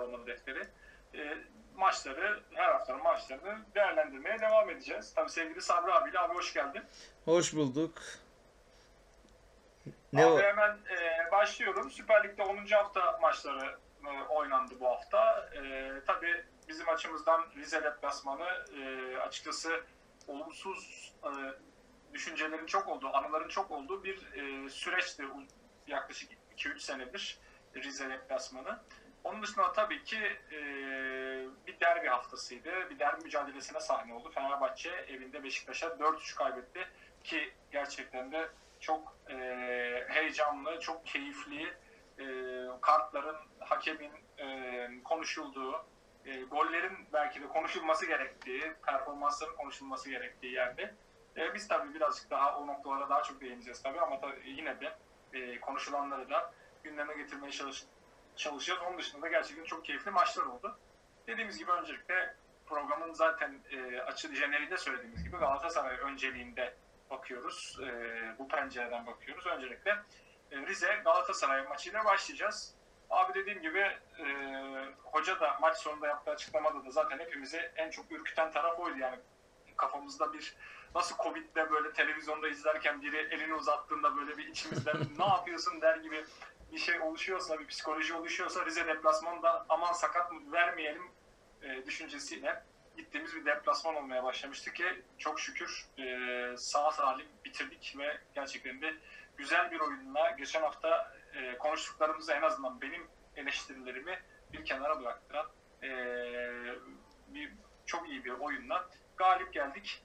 [0.00, 0.66] Karalama Defteri.
[1.14, 1.38] E,
[1.76, 5.14] maçları, her haftanın maçlarını değerlendirmeye devam edeceğiz.
[5.14, 6.82] Tabii sevgili Sabri abiyle, abi hoş geldin.
[7.24, 8.02] Hoş bulduk.
[10.12, 10.40] Ne abi o?
[10.40, 11.90] hemen e, başlıyorum.
[11.90, 12.66] Süper Lig'de 10.
[12.66, 15.50] hafta maçları e, oynandı bu hafta.
[15.54, 18.48] E, tabii bizim açımızdan Rize deplasmanı
[18.82, 19.84] e, açıkçası
[20.28, 21.30] olumsuz e,
[22.12, 25.24] düşüncelerin çok olduğu, anıların çok olduğu bir e, süreçti
[25.86, 27.38] yaklaşık 2-3 senedir
[27.76, 28.78] Rize deplasmanı.
[29.24, 30.18] Onun dışında tabii ki
[30.52, 30.60] e,
[31.66, 32.90] bir derbi haftasıydı.
[32.90, 34.30] Bir derbi mücadelesine sahne oldu.
[34.34, 36.88] Fenerbahçe evinde Beşiktaş'a 4-3 kaybetti
[37.24, 38.48] ki gerçekten de
[38.80, 39.36] çok e,
[40.08, 41.74] heyecanlı, çok keyifli
[42.18, 42.24] e,
[42.80, 45.84] kartların, hakemin e, konuşulduğu,
[46.24, 50.94] e, gollerin belki de konuşulması gerektiği, performansların konuşulması gerektiği yerde.
[51.36, 54.96] E, biz tabii birazcık daha o noktalara daha çok değineceğiz tabii ama tabii yine de
[55.32, 56.52] e, konuşulanları da
[56.84, 57.84] gündeme getirmeye çalış,
[58.40, 58.80] çalışacağız.
[58.88, 60.78] Onun dışında da gerçekten çok keyifli maçlar oldu.
[61.26, 62.34] Dediğimiz gibi öncelikle
[62.66, 66.74] programın zaten e, açı jeneriğinde söylediğimiz gibi Galatasaray önceliğinde
[67.10, 67.80] bakıyoruz.
[67.82, 67.88] E,
[68.38, 69.46] bu pencereden bakıyoruz.
[69.46, 69.90] Öncelikle
[70.50, 72.74] e, Rize Galatasaray maçıyla başlayacağız.
[73.10, 73.78] Abi dediğim gibi
[74.18, 74.26] e,
[75.04, 78.98] hoca da maç sonunda yaptığı açıklamada da zaten hepimizi en çok ürküten taraf oydu.
[78.98, 79.18] Yani
[79.76, 80.56] kafamızda bir
[80.94, 86.24] nasıl Covid'de böyle televizyonda izlerken biri elini uzattığında böyle bir içimizden ne yapıyorsun der gibi
[86.72, 91.10] bir şey oluşuyorsa, bir psikoloji oluşuyorsa Rize deplasmanında aman sakat mı vermeyelim
[91.62, 92.62] e, düşüncesiyle
[92.96, 98.94] gittiğimiz bir deplasman olmaya başlamıştı ki çok şükür e, sağ salim bitirdik ve gerçekten de
[99.36, 105.46] güzel bir oyunla geçen hafta e, konuştuklarımızı en azından benim eleştirilerimi bir kenara bıraktıran
[105.82, 105.90] e,
[107.28, 107.52] bir
[107.86, 110.02] çok iyi bir oyunla galip geldik.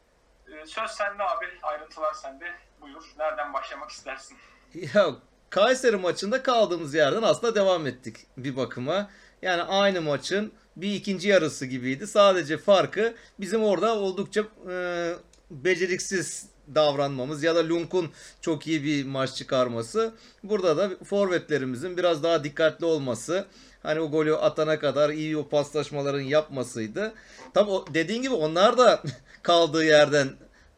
[0.47, 2.56] E, söz sende abi, ayrıntılar sende.
[2.82, 4.38] Buyur, nereden başlamak istersin?
[4.94, 5.06] Ya
[5.50, 9.09] Kayseri maçında kaldığımız yerden aslında devam ettik bir bakıma.
[9.41, 12.07] Yani aynı maçın bir ikinci yarısı gibiydi.
[12.07, 15.13] Sadece farkı bizim orada oldukça e,
[15.51, 16.45] beceriksiz
[16.75, 18.11] davranmamız ya da Lunk'un
[18.41, 20.13] çok iyi bir maç çıkarması.
[20.44, 23.45] Burada da forvetlerimizin biraz daha dikkatli olması.
[23.84, 27.13] Hani o golü atana kadar iyi o paslaşmaların yapmasıydı.
[27.53, 29.03] Tabi dediğin gibi onlar da
[29.44, 30.29] kaldığı yerden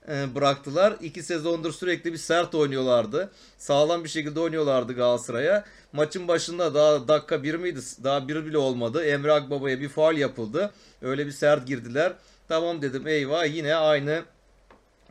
[0.07, 0.95] bıraktılar.
[1.01, 3.31] İki sezondur sürekli bir sert oynuyorlardı.
[3.57, 5.65] Sağlam bir şekilde oynuyorlardı Galatasaray'a.
[5.93, 7.79] Maçın başında daha dakika bir miydi?
[8.03, 9.05] Daha bir bile olmadı.
[9.05, 10.71] Emre Akbaba'ya bir faal yapıldı.
[11.01, 12.13] Öyle bir sert girdiler.
[12.47, 14.23] Tamam dedim eyvah yine aynı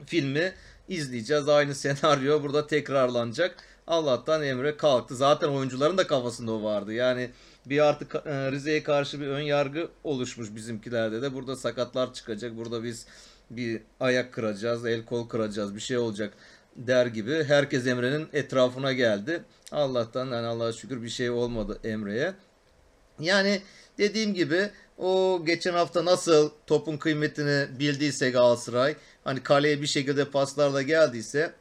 [0.06, 0.52] filmi
[0.88, 1.48] izleyeceğiz.
[1.48, 3.56] Aynı senaryo burada tekrarlanacak.
[3.86, 5.16] Allah'tan Emre kalktı.
[5.16, 6.92] Zaten oyuncuların da kafasında o vardı.
[6.92, 7.30] Yani
[7.66, 11.34] bir artık e, Rize'ye karşı bir ön yargı oluşmuş bizimkilerde de.
[11.34, 12.56] Burada sakatlar çıkacak.
[12.56, 13.06] Burada biz
[13.50, 16.34] bir ayak kıracağız, el kol kıracağız, bir şey olacak
[16.76, 17.44] der gibi.
[17.44, 19.42] Herkes Emre'nin etrafına geldi.
[19.72, 22.34] Allah'tan yani Allah'a şükür bir şey olmadı Emre'ye.
[23.20, 23.62] Yani
[23.98, 30.82] dediğim gibi o geçen hafta nasıl topun kıymetini bildiyse Galatasaray hani kaleye bir şekilde paslarla
[30.82, 31.52] geldiyse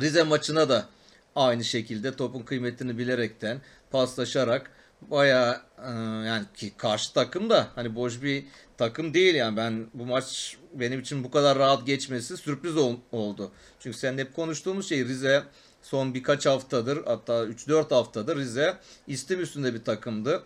[0.00, 0.88] Rize maçına da
[1.36, 3.60] aynı şekilde topun kıymetini bilerekten
[3.90, 4.70] paslaşarak
[5.10, 5.90] bayağı e,
[6.26, 8.44] yani ki karşı takım da hani boş bir
[8.78, 13.50] takım değil yani ben bu maç benim için bu kadar rahat geçmesi sürpriz ol, oldu.
[13.80, 15.42] Çünkü sen hep konuştuğumuz şey Rize
[15.82, 18.76] son birkaç haftadır hatta 3-4 haftadır Rize
[19.06, 20.42] istim üstünde bir takımdı.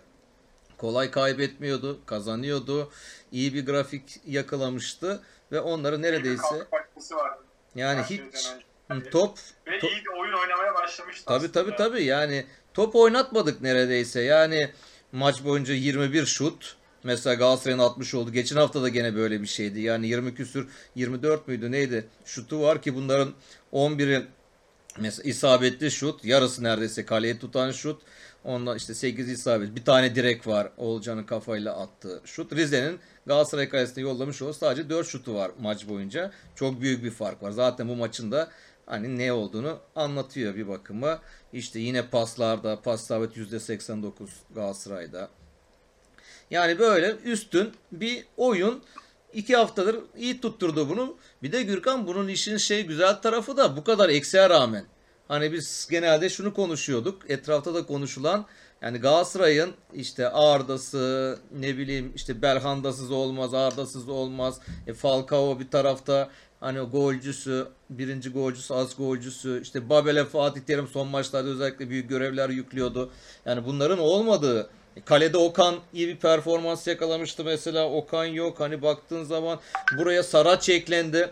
[0.78, 2.90] Kolay kaybetmiyordu, kazanıyordu.
[3.32, 5.22] iyi bir grafik yakalamıştı
[5.52, 6.66] ve onları neredeyse
[7.74, 8.48] yani hiç
[9.10, 11.24] top ve top, iyi bir oyun oynamaya başlamıştı.
[11.26, 12.46] Tabii tabii tabii yani
[12.78, 14.20] top oynatmadık neredeyse.
[14.20, 14.68] Yani
[15.12, 16.76] maç boyunca 21 şut.
[17.04, 18.32] Mesela Galatasaray'ın 60 oldu.
[18.32, 19.80] Geçen hafta da gene böyle bir şeydi.
[19.80, 22.08] Yani 20 küsür 24 müydü neydi?
[22.24, 23.32] Şutu var ki bunların
[23.72, 24.26] 11'i
[24.98, 26.24] mesela isabetli şut.
[26.24, 28.02] Yarısı neredeyse kaleye tutan şut.
[28.44, 29.76] Ondan işte 8 isabet.
[29.76, 30.68] Bir tane direk var.
[30.76, 32.52] Olcan'ın kafayla attığı şut.
[32.52, 36.32] Rize'nin Galatasaray kalesine yollamış olduğu sadece 4 şutu var maç boyunca.
[36.54, 37.50] Çok büyük bir fark var.
[37.50, 38.50] Zaten bu maçın da
[38.88, 41.22] hani ne olduğunu anlatıyor bir bakıma.
[41.52, 44.12] İşte yine paslarda pas isabet %89
[44.54, 45.28] Galatasaray'da.
[46.50, 48.82] Yani böyle üstün bir oyun.
[49.32, 51.16] iki haftadır iyi tutturdu bunu.
[51.42, 54.84] Bir de Gürkan bunun işin şey güzel tarafı da bu kadar eksiğe rağmen.
[55.28, 57.30] Hani biz genelde şunu konuşuyorduk.
[57.30, 58.46] Etrafta da konuşulan
[58.82, 64.60] yani Galatasaray'ın işte Arda'sı ne bileyim işte Belhanda'sız olmaz, Arda'sız olmaz.
[64.86, 69.62] E Falcao bir tarafta hani golcüsü, birinci golcüsü, az golcüsü.
[69.62, 73.10] işte Babel'e Fatih Terim son maçlarda özellikle büyük görevler yüklüyordu.
[73.46, 77.90] Yani bunların olmadığı e, Kalede Okan iyi bir performans yakalamıştı mesela.
[77.90, 78.60] Okan yok.
[78.60, 79.60] Hani baktığın zaman
[79.98, 81.30] buraya Saraç eklendi.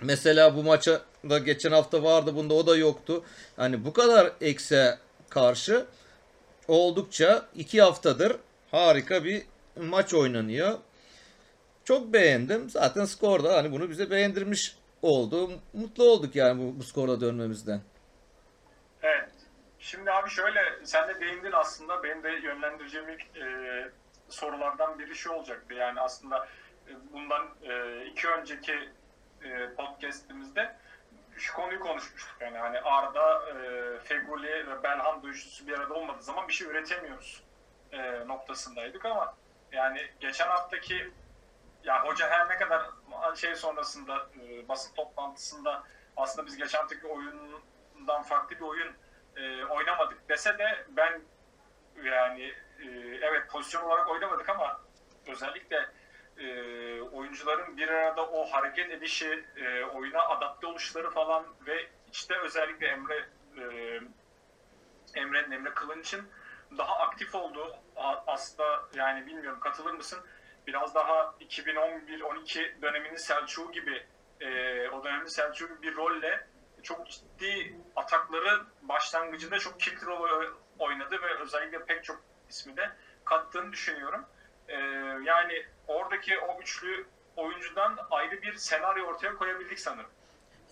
[0.00, 2.36] Mesela bu maça da geçen hafta vardı.
[2.36, 3.22] Bunda o da yoktu.
[3.56, 4.98] Hani bu kadar ekse
[5.28, 5.86] karşı
[6.68, 8.36] oldukça iki haftadır
[8.70, 9.42] harika bir
[9.76, 10.78] maç oynanıyor.
[11.84, 12.70] Çok beğendim.
[12.70, 15.50] Zaten skor da hani bunu bize beğendirmiş oldu.
[15.72, 17.80] Mutlu olduk yani bu, bu skorla dönmemizden.
[19.02, 19.30] Evet.
[19.78, 23.46] Şimdi abi şöyle sen de değindin aslında benim de yönlendireceğim ilk e,
[24.28, 25.74] sorulardan biri şu olacaktı.
[25.74, 26.48] Yani aslında
[26.88, 28.88] e, bundan e, iki önceki
[29.42, 30.76] e, podcastimizde
[31.36, 32.36] şu konuyu konuşmuştuk.
[32.40, 33.54] Yani hani Arda, e,
[34.04, 37.42] Feguli ve Belhanda üçlüsü bir arada olmadığı zaman bir şey üretemiyoruz
[37.92, 39.34] e, noktasındaydık ama
[39.72, 41.10] yani geçen haftaki
[41.84, 42.90] ya hoca her ne kadar
[43.34, 45.84] şey sonrasında e, basın toplantısında
[46.16, 48.92] aslında biz geçen haftaki oyundan farklı bir oyun
[49.36, 51.20] e, oynamadık dese de ben
[52.04, 52.86] yani e,
[53.22, 54.80] evet pozisyon olarak oynamadık ama
[55.26, 55.88] özellikle
[56.38, 56.46] e,
[57.02, 63.28] oyuncuların bir arada o hareket edişi, e, oyuna adapte oluşları falan ve işte özellikle Emre
[63.58, 63.64] e,
[65.14, 66.28] Emre'nin Emre Kılınç'ın
[66.78, 67.76] daha aktif olduğu
[68.26, 70.20] aslında yani bilmiyorum katılır mısın?
[70.66, 74.06] Biraz daha 2011-12 döneminin Selçuk gibi
[74.40, 76.46] e, o dönemin Selçuk gibi bir rolle
[76.84, 80.44] çok ciddi atakları başlangıcında çok kilit rol
[80.78, 82.90] oynadı ve özellikle pek çok ismi de
[83.24, 84.24] kattığını düşünüyorum.
[84.68, 84.74] Ee,
[85.24, 87.06] yani oradaki o üçlü
[87.36, 90.10] oyuncudan ayrı bir senaryo ortaya koyabildik sanırım.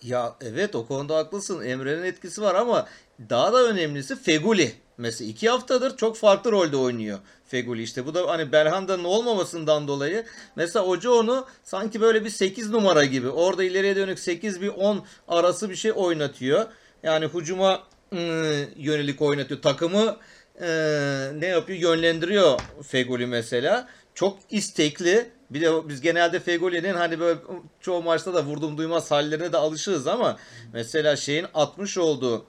[0.03, 1.65] Ya evet o konuda haklısın.
[1.65, 2.87] Emre'nin etkisi var ama
[3.29, 4.71] daha da önemlisi Feguli.
[4.97, 7.83] Mesela iki haftadır çok farklı rolde oynuyor Feguli.
[7.83, 13.05] İşte bu da hani Belhanda'nın olmamasından dolayı mesela hoca onu sanki böyle bir 8 numara
[13.05, 13.29] gibi.
[13.29, 16.65] Orada ileriye dönük 8 bir 10 arası bir şey oynatıyor.
[17.03, 17.83] Yani hucuma
[18.13, 19.61] ıı, yönelik oynatıyor.
[19.61, 20.17] Takımı
[20.61, 21.79] ıı, ne yapıyor?
[21.79, 23.89] Yönlendiriyor Feguli mesela.
[24.15, 25.29] Çok istekli.
[25.53, 27.39] Bir de biz genelde Fegoli'nin hani böyle
[27.81, 30.37] çoğu maçta da vurdum duymaz hallerine de alışığız ama
[30.73, 32.45] mesela şeyin 60 olduğu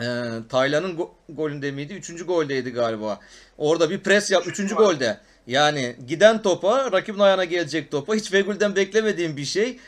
[0.00, 0.04] e,
[0.48, 1.94] Taylan'ın go- golünde miydi?
[1.94, 3.20] Üçüncü goldeydi galiba.
[3.58, 4.46] Orada bir pres yap.
[4.46, 5.20] Üçüncü golde.
[5.46, 9.78] Yani giden topa, rakibin ayağına gelecek topa hiç Fegül'den beklemediğim bir şey.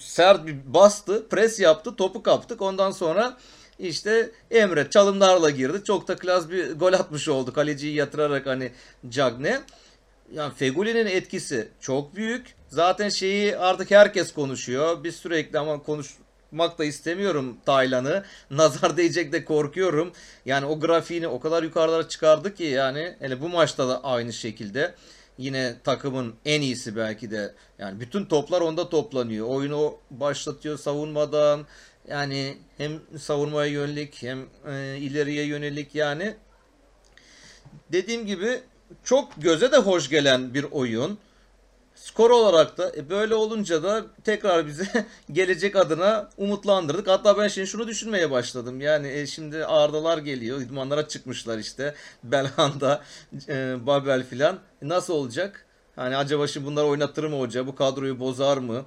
[0.00, 2.62] Sert bir bastı, pres yaptı, topu kaptık.
[2.62, 3.36] Ondan sonra
[3.78, 5.84] işte Emre çalımlarla girdi.
[5.84, 7.52] Çok da klas bir gol atmış oldu.
[7.52, 8.72] Kaleciyi yatırarak hani
[9.08, 9.60] Cagne.
[10.32, 12.54] Yani Feguli'nin etkisi çok büyük.
[12.68, 15.04] Zaten şeyi artık herkes konuşuyor.
[15.04, 16.14] Biz sürekli ama konuş
[16.52, 18.24] yapmak da istemiyorum Taylan'ı.
[18.50, 20.12] Nazar değecek de korkuyorum.
[20.46, 24.94] Yani o grafiğini o kadar yukarılara çıkardı ki yani hele bu maçta da aynı şekilde.
[25.38, 27.54] Yine takımın en iyisi belki de.
[27.78, 29.48] Yani bütün toplar onda toplanıyor.
[29.48, 31.66] Oyunu başlatıyor savunmadan.
[32.08, 36.34] Yani hem savunmaya yönelik hem e, ileriye yönelik yani.
[37.92, 38.60] Dediğim gibi
[39.04, 41.18] çok göze de hoş gelen bir oyun.
[41.94, 47.08] Skor olarak da e, böyle olunca da tekrar bize gelecek adına umutlandırdık.
[47.08, 48.80] Hatta ben şimdi şunu düşünmeye başladım.
[48.80, 50.60] Yani e, şimdi Ardalar geliyor.
[50.60, 51.94] İdmanlara çıkmışlar işte.
[52.24, 53.02] Belhanda,
[53.48, 54.58] e, Babel filan.
[54.82, 55.66] E, nasıl olacak?
[55.96, 57.66] Hani acaba şimdi bunları oynatır mı hoca?
[57.66, 58.84] Bu kadroyu bozar mı?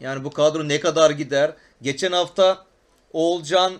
[0.00, 1.52] Yani bu kadro ne kadar gider?
[1.82, 2.64] Geçen hafta
[3.12, 3.72] Oğulcan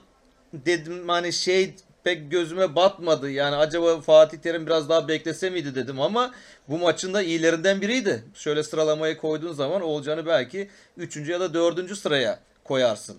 [0.52, 3.30] dedim hani şey pek gözüme batmadı.
[3.30, 6.34] Yani acaba Fatih Terim biraz daha beklese miydi dedim ama
[6.68, 8.25] bu maçın da iyilerinden biriydi.
[8.34, 11.16] Şöyle sıralamaya koyduğun zaman Olcan'ı belki 3.
[11.16, 11.96] ya da 4.
[11.96, 13.16] sıraya koyarsın.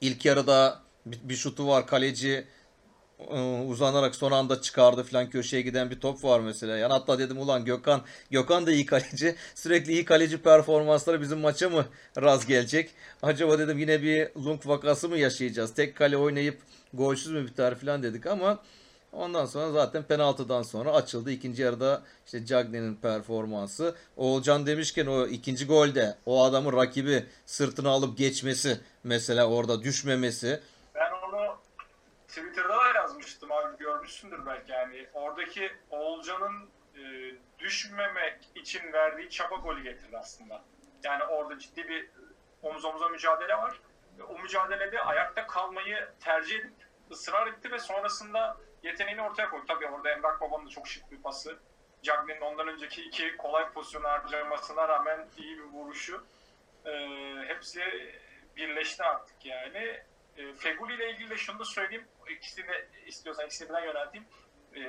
[0.00, 2.46] İlk yarıda bir şutu var kaleci
[3.32, 6.76] ıı, uzanarak son anda çıkardı falan köşeye giden bir top var mesela.
[6.76, 9.34] Yani hatta dedim ulan Gökhan Gökhan da iyi kaleci.
[9.54, 11.86] Sürekli iyi kaleci performansları bizim maça mı
[12.22, 12.90] raz gelecek?
[13.22, 15.74] Acaba dedim yine bir Lunk vakası mı yaşayacağız?
[15.74, 16.58] Tek kale oynayıp
[16.96, 18.58] golsüz mü biter falan dedik ama
[19.12, 21.30] ondan sonra zaten penaltıdan sonra açıldı.
[21.30, 23.94] İkinci yarıda işte Cagney'in performansı.
[24.16, 30.60] Oğulcan demişken o ikinci golde o adamın rakibi sırtını alıp geçmesi mesela orada düşmemesi.
[30.94, 31.56] Ben onu
[32.28, 39.82] Twitter'da da yazmıştım abi görmüşsündür belki yani oradaki Oğulcan'ın e, düşmemek için verdiği çaba golü
[39.82, 40.62] getirdi aslında.
[41.04, 42.08] Yani orada ciddi bir
[42.62, 43.80] omuz omuza mücadele var.
[44.28, 46.72] O mücadelede ayakta kalmayı tercih edip
[47.14, 49.64] ısrar etti ve sonrasında yeteneğini ortaya koydu.
[49.68, 51.58] Tabii orada Emrah Baba'nın da çok şık bir pası.
[52.02, 56.24] Cagney'in ondan önceki iki kolay pozisyon harcamasına rağmen iyi bir vuruşu.
[56.84, 56.92] E,
[57.46, 57.82] hepsi
[58.56, 60.02] birleşti artık yani.
[60.36, 62.08] E, Feguli ile ilgili de şunu da söyleyeyim.
[62.30, 64.26] İkisini istiyorsan ikisini birden yönelteyim.
[64.74, 64.80] E,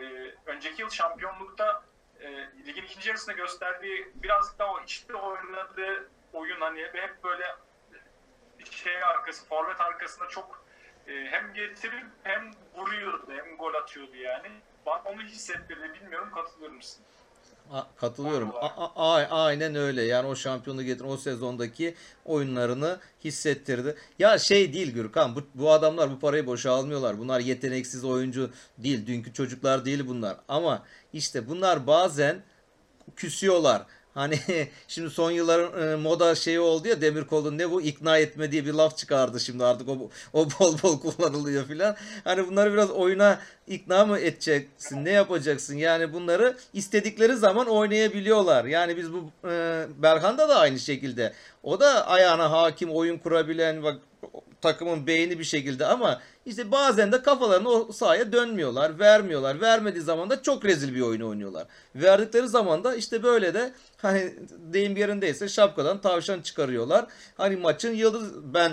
[0.46, 1.84] önceki yıl şampiyonlukta
[2.20, 2.30] e,
[2.66, 7.56] ligin ikinci yarısında gösterdiği birazcık daha o içte oynadığı oyun hani hep böyle
[8.72, 10.65] şey arkası, forvet arkasında çok
[11.08, 14.48] e, hem getirip hem vuruyordu hem gol atıyordu yani.
[14.86, 15.94] Bana onu hissettirdi.
[16.02, 17.02] Bilmiyorum katılır mısın?
[17.98, 18.52] Katılıyorum.
[18.56, 20.02] A- a- aynen öyle.
[20.04, 21.96] Yani o şampiyonu getiren o sezondaki
[22.26, 23.96] oyunlarını hissettirdi.
[24.20, 25.36] Ya şey değil Gürkan.
[25.36, 27.20] Bu, bu adamlar bu parayı boşa almıyorlar.
[27.20, 29.08] Bunlar yeteneksiz oyuncu değil.
[29.08, 30.38] Dünkü çocuklar değil bunlar.
[30.48, 30.84] Ama
[31.14, 32.44] işte bunlar bazen
[33.16, 33.86] küsüyorlar.
[34.16, 34.40] Hani
[34.88, 37.82] şimdi son yılların e, moda şeyi oldu ya Demirkol'un ne bu?
[37.82, 39.90] İkna etme diye bir laf çıkardı şimdi artık.
[39.90, 41.96] O, o bol bol kullanılıyor filan.
[42.24, 45.06] Hani bunları biraz oyuna ikna mı edeceksin?
[45.06, 45.76] Ne yapacaksın?
[45.76, 48.66] Yani bunları istedikleri zaman oynayabiliyorlar.
[48.66, 51.34] Yani biz bu e, Berhan'da da aynı şekilde.
[51.64, 54.00] O da ayağına hakim oyun kurabilen bak
[54.66, 59.62] takımın beyni bir şekilde ama işte bazen de kafalarını o sahaya dönmüyorlar, vermiyorlar.
[59.62, 61.68] Vermediği zaman da çok rezil bir oyun oynuyorlar.
[61.96, 64.34] Verdikleri zaman da işte böyle de hani
[64.74, 67.06] deyim yerindeyse şapkadan tavşan çıkarıyorlar.
[67.38, 68.72] Hani maçın yıldız ben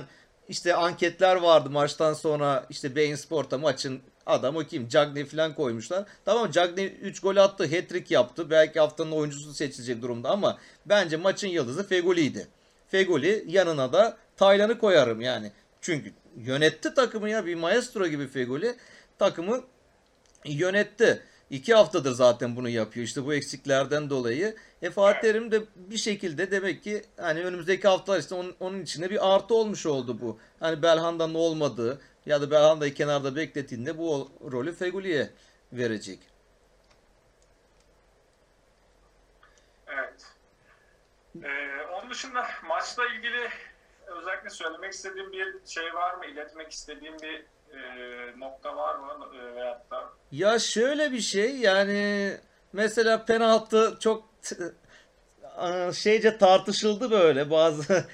[0.48, 4.88] işte anketler vardı maçtan sonra işte Bein Sport'a maçın adamı kim?
[4.88, 6.04] Cagney falan koymuşlar.
[6.24, 8.50] Tamam Cagney 3 gol attı, hat-trick yaptı.
[8.50, 12.48] Belki haftanın oyuncusu seçilecek durumda ama bence maçın yıldızı Fegoli'ydi.
[12.88, 15.52] Fegoli yanına da Taylan'ı koyarım yani.
[15.82, 18.76] Çünkü yönetti takımı ya bir maestro gibi Fegoli
[19.18, 19.64] takımı
[20.44, 21.22] yönetti.
[21.50, 24.56] İki haftadır zaten bunu yapıyor işte bu eksiklerden dolayı.
[24.82, 29.10] E Fatih Terim de bir şekilde demek ki hani önümüzdeki haftalar işte onun, onun içinde
[29.10, 30.38] bir artı olmuş oldu bu.
[30.60, 35.30] Hani Belhanda'nın olmadığı ya da Belhanda'yı kenarda beklettiğinde bu rolü Fegoli'ye
[35.72, 36.18] verecek.
[39.86, 40.26] Evet.
[41.44, 43.48] Ee, onun dışında maçla ilgili
[44.06, 46.26] özellikle söylemek istediğim bir şey var mı?
[46.26, 47.44] İletmek istediğim bir
[47.76, 47.80] e,
[48.38, 49.26] nokta var mı?
[49.36, 50.08] E, veyahut da...
[50.32, 52.32] Ya şöyle bir şey yani
[52.72, 54.24] mesela penaltı çok
[55.94, 58.04] şeyce tartışıldı böyle bazı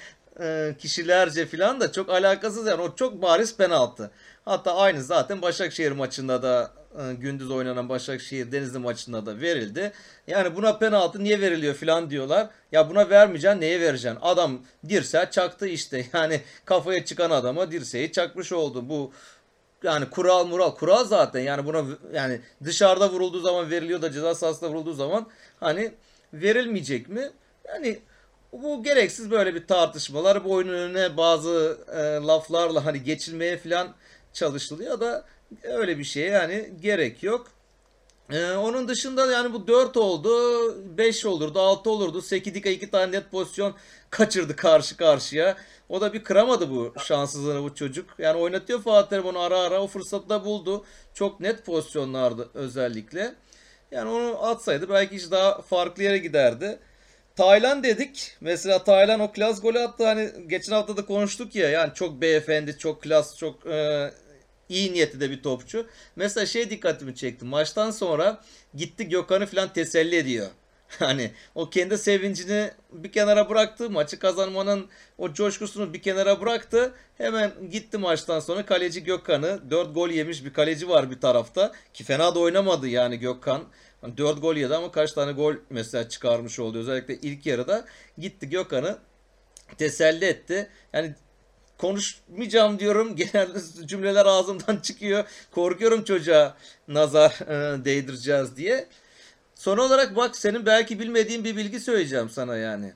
[0.41, 4.11] e, kişilerce filan da çok alakasız yani o çok bariz penaltı.
[4.45, 6.78] Hatta aynı zaten Başakşehir maçında da
[7.19, 9.93] gündüz oynanan Başakşehir Denizli maçında da verildi.
[10.27, 12.49] Yani buna penaltı niye veriliyor filan diyorlar.
[12.73, 14.19] Ya buna vermeyeceksin neye vereceksin?
[14.23, 16.07] Adam dirseğe çaktı işte.
[16.13, 18.89] Yani kafaya çıkan adama dirseği çakmış oldu.
[18.89, 19.13] Bu
[19.83, 24.71] yani kural mural kural zaten yani buna yani dışarıda vurulduğu zaman veriliyor da ceza sahasında
[24.71, 25.27] vurulduğu zaman
[25.61, 25.93] hani
[26.33, 27.31] verilmeyecek mi?
[27.69, 27.99] Yani
[28.53, 33.95] bu gereksiz böyle bir tartışmalar bu oyunun önüne bazı e, laflarla hani geçilmeye falan
[34.33, 35.25] çalışılıyor da
[35.63, 37.47] öyle bir şeye yani gerek yok.
[38.33, 40.29] Ee, onun dışında yani bu 4 oldu,
[40.99, 42.23] 5 olurdu, 6 olurdu.
[42.23, 43.75] 8 dakika 2 tane net pozisyon
[44.11, 45.57] kaçırdı karşı karşıya.
[45.89, 48.11] O da bir kıramadı bu şanssızlığını bu çocuk.
[48.19, 50.85] Yani oynatıyor Fatih Terim onu ara ara o fırsatı da buldu.
[51.15, 53.35] Çok net pozisyonlardı özellikle.
[53.91, 56.79] Yani onu atsaydı belki iş daha farklı yere giderdi.
[57.37, 58.37] Taylan dedik.
[58.41, 60.07] Mesela Taylan o klas golü attı.
[60.07, 61.69] Hani geçen hafta da konuştuk ya.
[61.69, 64.11] Yani çok beyefendi, çok klas, çok e,
[64.69, 65.87] iyi niyetli de bir topçu.
[66.17, 67.45] Mesela şey dikkatimi çekti.
[67.45, 68.43] Maçtan sonra
[68.75, 70.47] gitti Gökhan'ı falan teselli ediyor.
[70.99, 73.91] Hani o kendi sevincini bir kenara bıraktı.
[73.91, 74.87] Maçı kazanmanın
[75.19, 76.95] o coşkusunu bir kenara bıraktı.
[77.19, 81.73] Hemen gitti maçtan sonra kaleci Gökhan'ı 4 gol yemiş bir kaleci var bir tarafta.
[81.95, 83.65] Ki fena da oynamadı yani Gökhan.
[84.03, 86.79] 4 hani gol yedi ama kaç tane gol mesela çıkarmış oldu.
[86.79, 87.85] Özellikle ilk yarıda
[88.19, 88.99] gitti Gökhan'ı
[89.79, 90.71] teselli etti.
[90.93, 91.15] Yani
[91.79, 93.17] konuşmayacağım diyorum.
[93.17, 95.25] Genelde cümleler ağzımdan çıkıyor.
[95.51, 96.57] Korkuyorum çocuğa
[96.89, 98.87] nazar e, değdireceğiz diye.
[99.55, 102.93] Son olarak bak senin belki bilmediğin bir bilgi söyleyeceğim sana yani.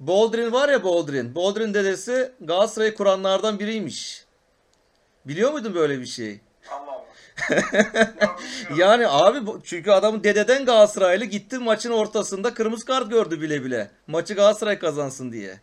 [0.00, 1.34] Boldrin var ya Boldrin.
[1.34, 4.24] Boldrin dedesi Galatasaray'ı kuranlardan biriymiş.
[5.24, 6.40] Biliyor muydun böyle bir şey?
[8.76, 13.90] yani abi çünkü adamın dededen Galatasaraylı gitti maçın ortasında kırmızı kart gördü bile bile.
[14.06, 15.60] Maçı Galatasaray kazansın diye.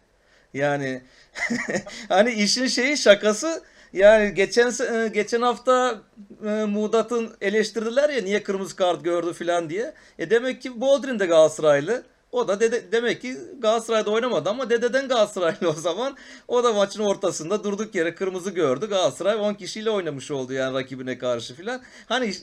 [0.53, 1.01] Yani
[2.10, 3.63] hani işin şeyi şakası
[3.94, 6.01] yani geçen e, geçen hafta
[6.46, 9.94] e, Mudat'ın eleştirdiler ya niye kırmızı kart gördü filan diye.
[10.20, 12.03] E demek ki Boldrin de Galatasaraylı.
[12.32, 16.17] O da dede, demek ki Galatasaray'da oynamadı ama dededen Galatasaraylı o zaman.
[16.48, 18.89] O da maçın ortasında durduk yere kırmızı gördü.
[18.89, 21.82] Galatasaray 10 kişiyle oynamış oldu yani rakibine karşı filan.
[22.06, 22.34] Hani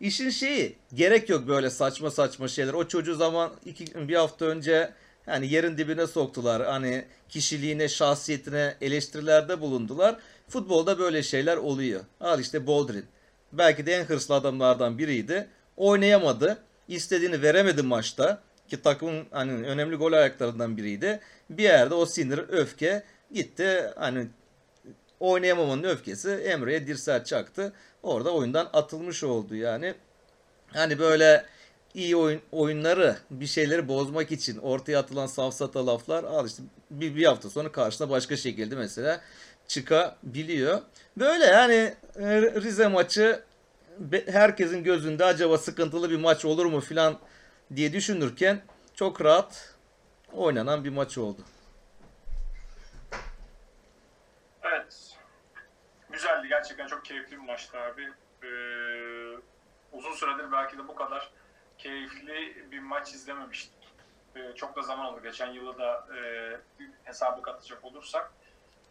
[0.00, 2.72] işin şeyi gerek yok böyle saçma saçma şeyler.
[2.72, 4.92] O çocuğu zaman iki, bir hafta önce
[5.26, 6.66] yani yerin dibine soktular.
[6.66, 10.16] Hani kişiliğine, şahsiyetine eleştirilerde bulundular.
[10.48, 12.00] Futbolda böyle şeyler oluyor.
[12.20, 13.06] Al işte Boldrin.
[13.52, 15.48] Belki de en hırslı adamlardan biriydi.
[15.76, 16.58] Oynayamadı.
[16.88, 18.42] İstediğini veremedi maçta.
[18.68, 21.20] Ki takımın hani önemli gol ayaklarından biriydi.
[21.50, 23.02] Bir yerde o sinir, öfke
[23.32, 23.90] gitti.
[23.96, 24.26] Hani
[25.20, 27.72] oynayamamanın öfkesi Emre'ye dirsel çaktı.
[28.02, 29.94] Orada oyundan atılmış oldu yani.
[30.66, 31.44] Hani böyle
[31.94, 37.24] iyi oyun, oyunları bir şeyleri bozmak için ortaya atılan safsata laflar al işte bir, bir
[37.24, 39.20] hafta sonra karşına başka şekilde mesela
[39.68, 40.80] çıkabiliyor.
[41.16, 43.42] Böyle yani e, Rize maçı
[44.26, 47.18] herkesin gözünde acaba sıkıntılı bir maç olur mu filan
[47.76, 48.60] diye düşünürken
[48.94, 49.74] çok rahat
[50.32, 51.40] oynanan bir maç oldu.
[54.62, 55.16] Evet.
[56.10, 56.48] Güzeldi.
[56.48, 58.02] Gerçekten çok keyifli bir maçtı abi.
[58.42, 58.48] Ee,
[59.92, 61.30] uzun süredir belki de bu kadar
[61.78, 63.94] keyifli bir maç izlememiştik.
[64.36, 65.22] Ee, çok da zaman oldu.
[65.22, 66.20] Geçen yılı da e,
[67.04, 68.32] hesabı katacak olursak.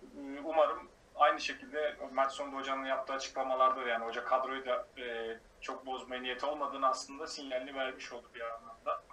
[0.04, 5.38] Ee, umarım aynı şekilde maç sonunda hocanın yaptığı açıklamalarda da yani hoca kadroyu da e,
[5.62, 9.04] çok bozmaya niyeti olmadığını aslında sinyalini vermiş oldu bir anlamda.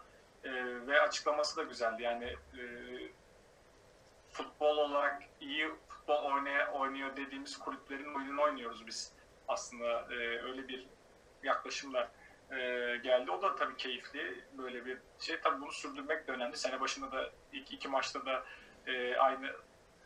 [0.45, 0.51] E,
[0.87, 2.03] ve açıklaması da güzeldi.
[2.03, 2.63] Yani e,
[4.33, 9.13] futbol olarak iyi futbol oynaya, oynuyor dediğimiz kulüplerin oyununu oynuyoruz biz.
[9.49, 10.87] Aslında e, öyle bir
[11.43, 12.11] yaklaşımla
[12.53, 13.31] e, geldi.
[13.31, 15.41] O da tabii keyifli böyle bir şey.
[15.41, 16.57] Tabii bunu sürdürmek de önemli.
[16.57, 18.45] Sene başında da ilk iki maçta da
[18.87, 19.53] e, aynı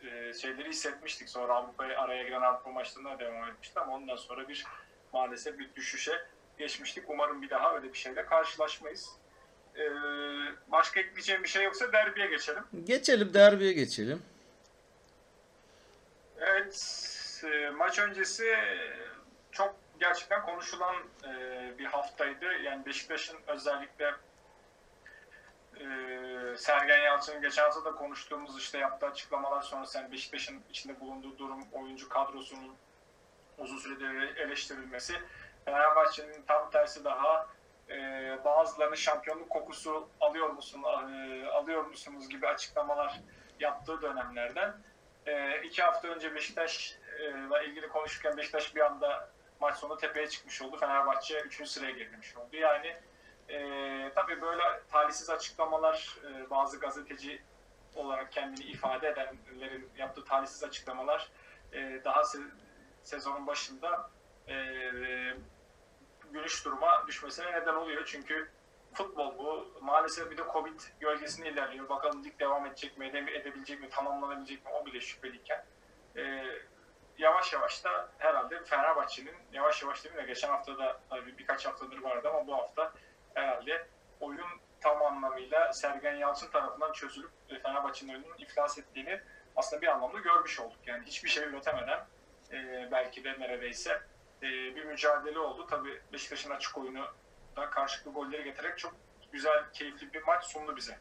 [0.01, 1.29] e, şeyleri hissetmiştik.
[1.29, 4.65] Sonra Avrupa'ya araya giren Avrupa maçlarına devam etmişti ama ondan sonra bir
[5.13, 6.25] maalesef bir düşüşe
[6.57, 7.03] geçmiştik.
[7.07, 9.09] Umarım bir daha öyle bir şeyle karşılaşmayız.
[9.77, 9.83] E,
[10.67, 12.63] başka ekleyeceğim bir şey yoksa derbiye geçelim.
[12.83, 14.21] Geçelim derbiye geçelim.
[16.37, 18.55] Evet, e, maç öncesi
[19.99, 21.29] gerçekten konuşulan e,
[21.77, 22.45] bir haftaydı.
[22.45, 24.13] Yani Beşiktaş'ın özellikle
[25.79, 25.85] e,
[26.57, 31.63] Sergen Yalçın'ın geçen hafta da konuştuğumuz işte yaptığı açıklamalar sonrası yani Beşiktaş'ın içinde bulunduğu durum,
[31.71, 32.75] oyuncu kadrosunun
[33.57, 35.13] uzun süredir eleştirilmesi.
[35.65, 37.47] Fenerbahçe'nin tam tersi daha
[37.89, 37.95] e,
[38.45, 43.21] bazılarının şampiyonluk kokusu alıyor musun, e, alıyor musunuz gibi açıklamalar
[43.59, 44.73] yaptığı dönemlerden.
[45.25, 50.77] E, iki hafta önce Beşiktaş'la ilgili konuşurken Beşiktaş bir anda maç sonu tepeye çıkmış oldu.
[50.77, 51.67] Fenerbahçe 3.
[51.67, 52.55] sıraya girmiş oldu.
[52.55, 52.97] Yani
[53.49, 57.41] e, tabii böyle talihsiz açıklamalar e, bazı gazeteci
[57.95, 61.29] olarak kendini ifade edenlerin yaptığı talihsiz açıklamalar
[61.73, 62.51] e, daha se-
[63.03, 64.09] sezonun başında
[64.47, 64.55] e,
[66.31, 68.05] gülüş duruma düşmesine neden oluyor.
[68.05, 68.49] Çünkü
[68.93, 69.73] futbol bu.
[69.81, 71.89] Maalesef bir de Covid gölgesinde ilerliyor.
[71.89, 75.65] Bakalım lig devam edecek mi, ede- edebilecek mi, tamamlanabilecek mi o bile şüpheliyken.
[76.17, 76.43] E,
[77.17, 81.97] yavaş yavaş da herhalde Fenerbahçe'nin yavaş yavaş değil mi geçen hafta da tabii birkaç haftadır
[81.97, 82.93] vardı ama bu hafta
[83.33, 83.87] herhalde
[84.19, 84.47] oyun
[84.81, 89.21] tam anlamıyla Sergen Yalçın tarafından çözülüp e, Fenerbahçe'nin oyunun iflas ettiğini
[89.55, 90.79] aslında bir anlamda görmüş olduk.
[90.85, 92.05] Yani hiçbir şey üretemeden
[92.51, 94.01] e, belki de neredeyse
[94.43, 95.67] e, bir mücadele oldu.
[95.69, 97.07] Tabii Beşiktaş'ın açık oyunu
[97.55, 98.95] da karşılıklı golleri getirerek çok
[99.31, 100.99] güzel, keyifli bir maç sundu bize.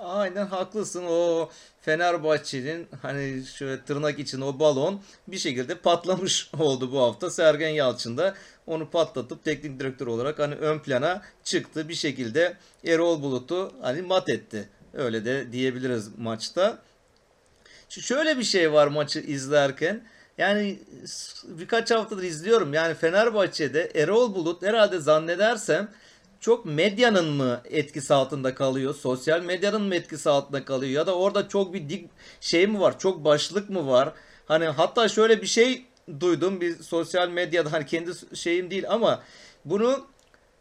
[0.00, 1.04] Aynen haklısın.
[1.08, 1.48] O
[1.80, 7.30] Fenerbahçe'nin hani şöyle tırnak için o balon bir şekilde patlamış oldu bu hafta.
[7.30, 8.34] Sergen Yalçın da
[8.66, 11.88] onu patlatıp teknik direktör olarak hani ön plana çıktı.
[11.88, 14.68] Bir şekilde Erol Bulut'u hani mat etti.
[14.94, 16.78] Öyle de diyebiliriz maçta.
[17.88, 20.02] Şu- Şöyle bir şey var maçı izlerken.
[20.38, 20.78] Yani
[21.44, 22.74] birkaç haftadır izliyorum.
[22.74, 25.88] Yani Fenerbahçe'de Erol Bulut herhalde zannedersem
[26.42, 28.94] çok medyanın mı etkisi altında kalıyor?
[28.94, 30.92] Sosyal medyanın mı etkisi altında kalıyor?
[30.92, 32.98] Ya da orada çok bir dik şey mi var?
[32.98, 34.12] Çok başlık mı var?
[34.46, 35.84] Hani hatta şöyle bir şey
[36.20, 39.22] duydum bir sosyal medyada hani kendi şeyim değil ama
[39.64, 40.06] bunu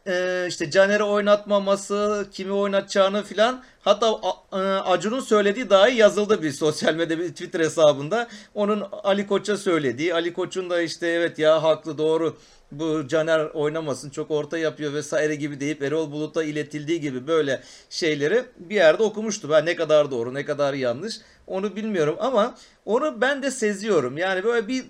[0.07, 4.19] e, işte Caner'i oynatmaması, kimi oynatacağını filan hatta
[4.53, 8.27] e, Acun'un söylediği dahi yazıldı bir sosyal medya bir Twitter hesabında.
[8.55, 12.37] Onun Ali Koç'a söylediği, Ali Koç'un da işte evet ya haklı doğru
[12.71, 18.43] bu Caner oynamasın çok orta yapıyor vesaire gibi deyip Erol Bulut'a iletildiği gibi böyle şeyleri
[18.57, 19.51] bir yerde okumuştum.
[19.51, 22.55] Ben ne kadar doğru ne kadar yanlış onu bilmiyorum ama
[22.85, 24.17] onu ben de seziyorum.
[24.17, 24.85] Yani böyle bir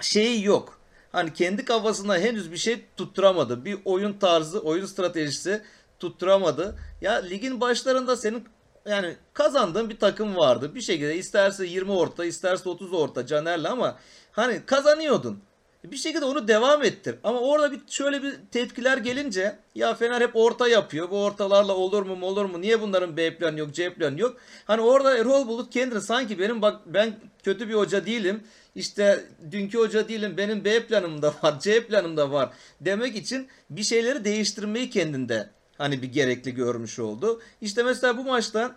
[0.00, 0.78] şeyi yok.
[1.12, 3.64] Hani kendi kafasına henüz bir şey tutturamadı.
[3.64, 5.62] Bir oyun tarzı, oyun stratejisi
[5.98, 6.78] tutturamadı.
[7.00, 8.44] Ya ligin başlarında senin
[8.86, 10.74] yani kazandığın bir takım vardı.
[10.74, 13.98] Bir şekilde isterse 20 orta, isterse 30 orta Caner'le ama
[14.32, 15.42] hani kazanıyordun.
[15.84, 17.16] Bir şekilde onu devam ettir.
[17.24, 21.10] Ama orada bir şöyle bir tepkiler gelince ya Fener hep orta yapıyor.
[21.10, 22.60] Bu ortalarla olur mu olur mu?
[22.60, 24.36] Niye bunların B planı yok, C planı yok?
[24.64, 28.42] Hani orada Erol Bulut kendini sanki benim bak ben kötü bir hoca değilim.
[28.74, 30.36] İşte dünkü hoca değilim.
[30.36, 35.50] Benim B planım da var, C planım da var demek için bir şeyleri değiştirmeyi kendinde
[35.78, 37.42] hani bir gerekli görmüş oldu.
[37.60, 38.76] İşte mesela bu maçta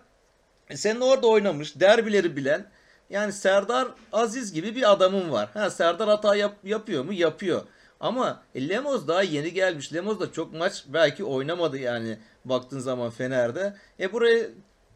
[0.75, 2.65] senin orada oynamış, derbileri bilen
[3.09, 5.49] yani Serdar Aziz gibi bir adamın var.
[5.53, 7.13] Ha Serdar hata yap- yapıyor mu?
[7.13, 7.61] Yapıyor.
[7.99, 9.93] Ama e, Lemos daha yeni gelmiş.
[9.93, 13.75] Lemos da çok maç belki oynamadı yani baktığın zaman Fener'de.
[13.99, 14.45] E buraya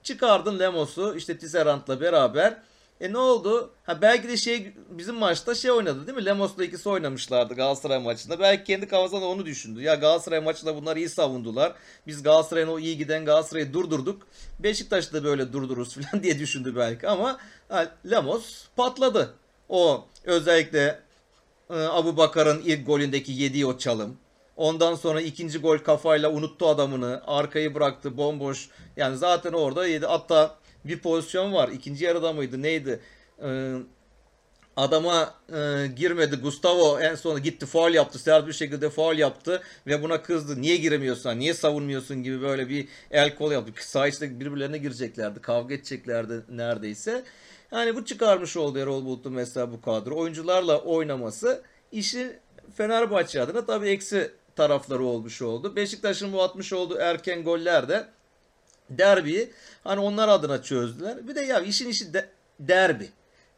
[0.03, 2.57] çıkardın Lemos'u işte Tisserant'la beraber.
[3.01, 3.71] E ne oldu?
[3.83, 6.25] Ha belki de şey bizim maçta şey oynadı değil mi?
[6.25, 8.39] Lemos'la ikisi oynamışlardı Galatasaray maçında.
[8.39, 9.81] Belki kendi kafasında da onu düşündü.
[9.81, 11.73] Ya Galatasaray maçında bunlar iyi savundular.
[12.07, 14.27] Biz Galatasaray'ın o iyi giden Galatasaray'ı durdurduk.
[14.59, 19.33] Beşiktaş'ı da böyle durdururuz falan diye düşündü belki ama ha, Lemos patladı.
[19.69, 20.99] O özellikle
[21.69, 24.17] e, Abu Bakar'ın ilk golündeki yediği o çalım.
[24.57, 27.21] Ondan sonra ikinci gol kafayla unuttu adamını.
[27.27, 28.69] Arkayı bıraktı bomboş.
[28.97, 30.05] Yani zaten orada yedi.
[30.05, 31.69] Hatta bir pozisyon var.
[31.69, 32.99] İkinci yarıda mıydı neydi?
[33.43, 33.73] Ee,
[34.75, 36.35] adama e, girmedi.
[36.35, 38.19] Gustavo en sona gitti faul yaptı.
[38.19, 40.61] Sert bir şekilde faul yaptı ve buna kızdı.
[40.61, 41.39] Niye giremiyorsun?
[41.39, 43.71] Niye savunmuyorsun gibi böyle bir el kol yaptı.
[43.79, 45.41] Sağ içinde birbirlerine gireceklerdi.
[45.41, 47.23] Kavga edeceklerdi neredeyse.
[47.71, 50.15] Yani bu çıkarmış oldu Erol Bulut'un mesela bu kadro.
[50.15, 52.39] Oyuncularla oynaması işi
[52.77, 55.75] Fenerbahçe adına tabii eksi tarafları olmuş oldu.
[55.75, 58.07] Beşiktaş'ın bu atmış olduğu erken goller de
[58.89, 59.51] derbiyi
[59.83, 61.27] hani onlar adına çözdüler.
[61.27, 63.09] Bir de ya işin işi de, derbi.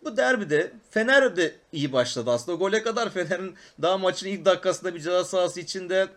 [0.04, 2.58] Bu derbide Fener de iyi başladı aslında.
[2.58, 6.08] Gole kadar Fener'in daha maçın ilk dakikasında bir ceza sahası içinde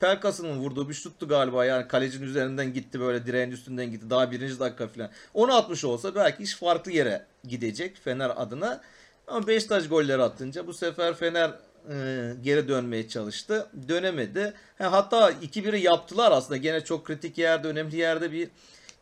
[0.00, 4.60] Pelkas'ın vurduğu bir şuttu galiba yani kalecinin üzerinden gitti böyle direğin üstünden gitti daha birinci
[4.60, 5.10] dakika falan.
[5.34, 8.80] Onu atmış olsa belki iş farklı yere gidecek Fener adına.
[9.26, 11.50] Ama Beşiktaş golleri attınca bu sefer Fener
[11.90, 13.66] e, geri dönmeye çalıştı.
[13.88, 14.54] Dönemedi.
[14.78, 16.56] Ha, hatta 2-1'i yaptılar aslında.
[16.56, 18.48] Gene çok kritik yerde, önemli yerde bir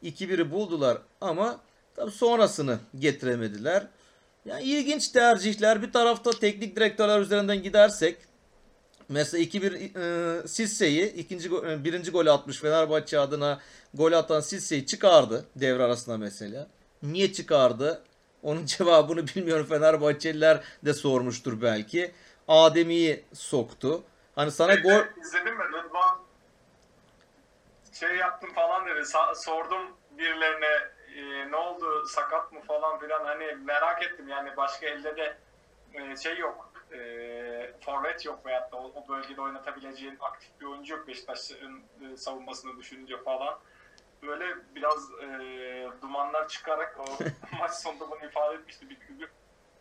[0.03, 1.61] 2-1'i buldular ama
[1.97, 3.87] tabii sonrasını getiremediler.
[4.45, 5.83] Yani ilginç tercihler.
[5.83, 8.17] Bir tarafta teknik direktörler üzerinden gidersek
[9.09, 13.61] mesela 2-1 e, Sisse'yi ikinci e, birinci golü atmış Fenerbahçe adına
[13.95, 16.67] gol atan Sisse'yi çıkardı devre arasında mesela.
[17.03, 18.03] Niye çıkardı?
[18.43, 22.13] Onun cevabını bilmiyorum Fenerbahçeliler de sormuştur belki.
[22.49, 24.03] Adem'iyi soktu.
[24.35, 25.21] Hani sana gol...
[25.21, 25.65] İzledin mi?
[25.65, 26.19] Rıdvan
[27.93, 29.01] şey yaptım falan dedi.
[29.01, 34.87] Sa- sordum birilerine e, ne oldu sakat mı falan filan hani merak ettim yani başka
[34.87, 35.37] elde de
[35.95, 36.73] e, şey yok.
[36.93, 36.99] E,
[37.81, 42.79] forvet yok veyahut da o, o bölgede oynatabileceğin aktif bir oyuncu yok Beşiktaş'ın e, savunmasını
[42.79, 43.59] düşününce falan.
[44.23, 45.27] Böyle biraz e,
[46.03, 47.05] dumanlar çıkarak o
[47.61, 49.29] maç sonunda bunu ifade etmişti bir kulübü.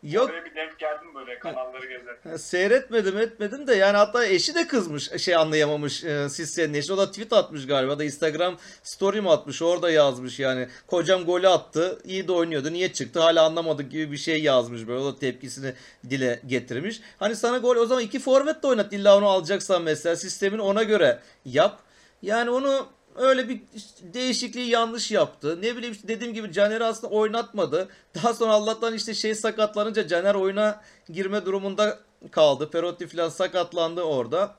[0.04, 2.36] Yok Oraya bir denk geldim böyle kanalları gezerken.
[2.36, 7.10] Seyretmedim etmedim de yani hatta eşi de kızmış şey anlayamamış e, Sisse'nin eşi o da
[7.10, 12.28] tweet atmış galiba da Instagram story mi atmış orada yazmış yani kocam golü attı iyi
[12.28, 15.72] de oynuyordu niye çıktı hala anlamadık gibi bir şey yazmış böyle o da tepkisini
[16.10, 17.00] dile getirmiş.
[17.18, 20.82] Hani sana gol o zaman iki forvet de oynat illa onu alacaksan mesela sistemini ona
[20.82, 21.80] göre yap.
[22.22, 22.86] Yani onu
[23.16, 23.60] öyle bir
[24.02, 25.62] değişikliği yanlış yaptı.
[25.62, 27.88] Ne bileyim işte dediğim gibi Caner'i aslında oynatmadı.
[28.14, 31.98] Daha sonra Allah'tan işte şey sakatlanınca Caner oyuna girme durumunda
[32.30, 32.70] kaldı.
[32.70, 34.56] Perotti falan sakatlandı orada.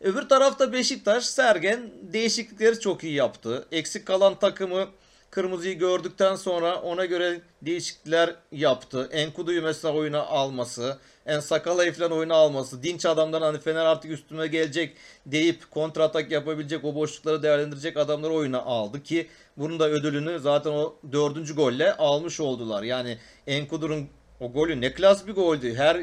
[0.00, 3.66] Öbür tarafta Beşiktaş Sergen değişiklikleri çok iyi yaptı.
[3.72, 4.86] Eksik kalan takımı
[5.32, 9.08] kırmızıyı gördükten sonra ona göre değişiklikler yaptı.
[9.12, 14.46] Enkudu'yu mesela oyuna alması, En Sakala'yı falan oyuna alması, dinç adamdan hani Fener artık üstüme
[14.46, 20.70] gelecek deyip kontratak yapabilecek, o boşlukları değerlendirecek adamları oyuna aldı ki bunun da ödülünü zaten
[20.70, 22.82] o dördüncü golle almış oldular.
[22.82, 24.08] Yani Enkudu'nun
[24.40, 25.74] o golü ne klas bir goldü.
[25.74, 26.00] Her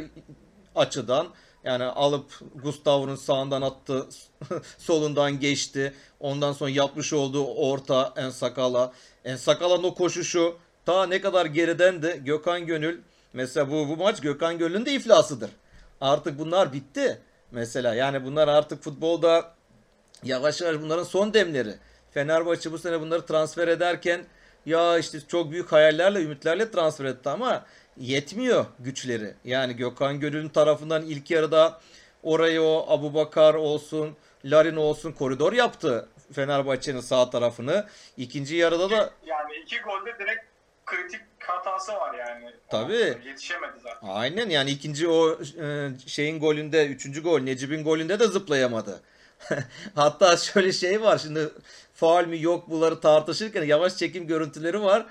[0.76, 1.28] açıdan
[1.64, 4.08] yani alıp Gustavo'nun sağından attı,
[4.78, 5.94] solundan geçti.
[6.20, 8.14] Ondan sonra yapmış olduğu orta
[9.26, 9.34] Ensakala.
[9.34, 13.02] Ensakala'nın o koşuşu ta ne kadar geriden de Gökhan Gönül
[13.34, 15.50] mesela bu, bu maç Gökhan Gönül'ün de iflasıdır.
[16.02, 17.20] Artık bunlar bitti.
[17.52, 19.54] Mesela yani bunlar artık futbolda
[20.24, 21.76] yavaş yavaş bunların son demleri.
[22.12, 24.26] Fenerbahçe bu sene bunları transfer ederken
[24.66, 27.66] ya işte çok büyük hayallerle, ümitlerle transfer etti ama
[27.98, 29.34] yetmiyor güçleri.
[29.46, 31.80] Yani Gökhan Gönül'ün tarafından ilk yarıda
[32.24, 37.88] orayı o Abu Bakar olsun, Larin olsun koridor yaptı Fenerbahçe'nin sağ tarafını.
[38.18, 40.44] İkinci yarıda da Yani iki golde direkt
[40.86, 42.52] kritik hatası var yani.
[42.70, 43.18] Tabii.
[43.26, 44.08] Yetişemedi zaten.
[44.08, 49.02] aynen yani ikinci o e, şeyin golünde, üçüncü gol Necip'in golünde de zıplayamadı.
[49.96, 51.50] Hatta şöyle şey var şimdi
[51.94, 55.06] faal mi yok bunları tartışırken yavaş çekim görüntüleri var.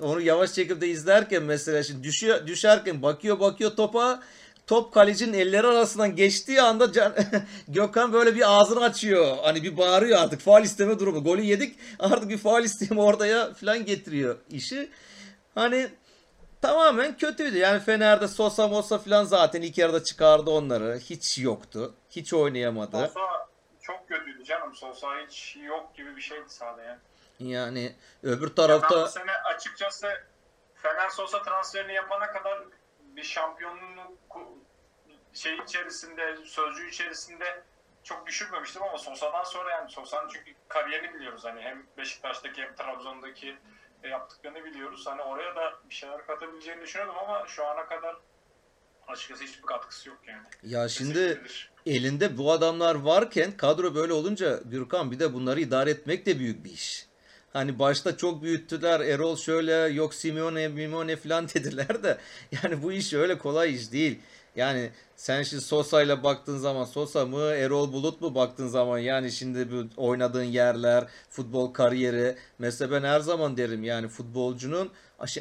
[0.00, 4.22] Onu yavaş çekimde izlerken mesela şimdi düşüyor, düşerken bakıyor bakıyor topa
[4.66, 7.14] top kalecinin elleri arasından geçtiği anda Can,
[7.68, 9.36] Gökhan böyle bir ağzını açıyor.
[9.42, 11.24] Hani bir bağırıyor artık faal isteme durumu.
[11.24, 14.90] Golü yedik artık bir faal isteyeyim ortaya falan getiriyor işi.
[15.54, 15.88] Hani
[16.62, 17.58] tamamen kötüydü.
[17.58, 20.98] Yani Fener'de Sosa Mosa falan zaten ilk yarıda çıkardı onları.
[20.98, 21.94] Hiç yoktu.
[22.10, 23.06] Hiç oynayamadı.
[23.06, 23.48] Sosa
[23.80, 24.74] çok kötüydü canım.
[24.74, 26.98] Sosa hiç yok gibi bir şeydi sahada yani.
[27.40, 27.92] Yani
[28.22, 30.06] öbür Ben bu tarafta sene açıkçası
[30.74, 32.64] Fener Sosa transferini yapana kadar
[33.20, 34.18] bir şampiyonluk
[35.34, 37.62] şey içerisinde, sözcüğü içerisinde
[38.04, 43.56] çok düşürmemiştim ama Sosa'dan sonra yani Sosa'nın çünkü kariyerini biliyoruz hani hem Beşiktaş'taki hem Trabzon'daki
[44.04, 45.06] yaptıklarını biliyoruz.
[45.06, 48.16] Hani oraya da bir şeyler katabileceğini düşünüyordum ama şu ana kadar
[49.08, 50.42] açıkçası hiçbir katkısı yok yani.
[50.62, 51.42] Ya şimdi
[51.86, 56.64] elinde bu adamlar varken kadro böyle olunca Gürkan bir de bunları idare etmek de büyük
[56.64, 57.09] bir iş.
[57.52, 59.00] Hani başta çok büyüttüler.
[59.00, 62.18] Erol şöyle yok Simeone, Mimone falan dediler de
[62.62, 64.18] yani bu iş öyle kolay iş değil.
[64.56, 69.32] Yani sen şimdi Sosa ile baktığın zaman Sosa mı Erol Bulut mu baktığın zaman yani
[69.32, 74.90] şimdi bu oynadığın yerler, futbol kariyeri mesela ben her zaman derim yani futbolcunun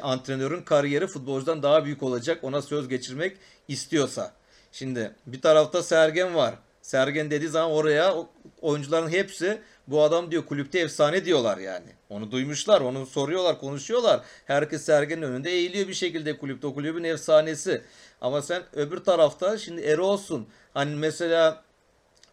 [0.02, 4.34] antrenörün kariyeri futbolcudan daha büyük olacak ona söz geçirmek istiyorsa.
[4.72, 6.56] Şimdi bir tarafta Sergen var.
[6.82, 8.15] Sergen dediği zaman oraya
[8.62, 11.88] oyuncuların hepsi bu adam diyor kulüpte efsane diyorlar yani.
[12.10, 14.21] Onu duymuşlar, onu soruyorlar, konuşuyorlar.
[14.45, 16.67] Herkes Sergen'in önünde eğiliyor bir şekilde kulüpte.
[16.67, 17.82] O kulübün efsanesi.
[18.21, 20.47] Ama sen öbür tarafta şimdi Erol'sun.
[20.73, 21.63] Hani mesela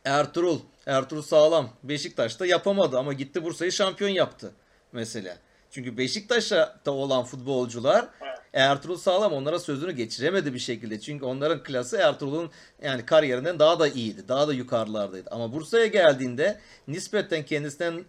[0.04, 4.52] Ertuğrul, Ertuğrul Sağlam Beşiktaş'ta yapamadı ama gitti Bursa'yı şampiyon yaptı
[4.92, 5.36] mesela.
[5.70, 8.08] Çünkü Beşiktaş'ta olan futbolcular.
[8.52, 11.00] Ertuğrul Sağlam onlara sözünü geçiremedi bir şekilde.
[11.00, 12.50] Çünkü onların klası Ertuğrul'un
[12.82, 14.28] yani kariyerinden daha da iyiydi.
[14.28, 15.30] Daha da yukarılardaydı.
[15.30, 18.04] Ama Bursa'ya geldiğinde nispeten kendisinden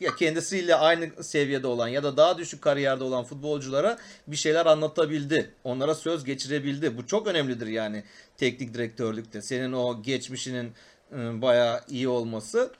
[0.00, 5.54] ya kendisiyle aynı seviyede olan ya da daha düşük kariyerde olan futbolculara bir şeyler anlatabildi.
[5.64, 6.96] Onlara söz geçirebildi.
[6.96, 8.04] Bu çok önemlidir yani
[8.36, 9.42] teknik direktörlükte.
[9.42, 10.72] Senin o geçmişinin
[11.12, 12.70] ıı, bayağı iyi olması.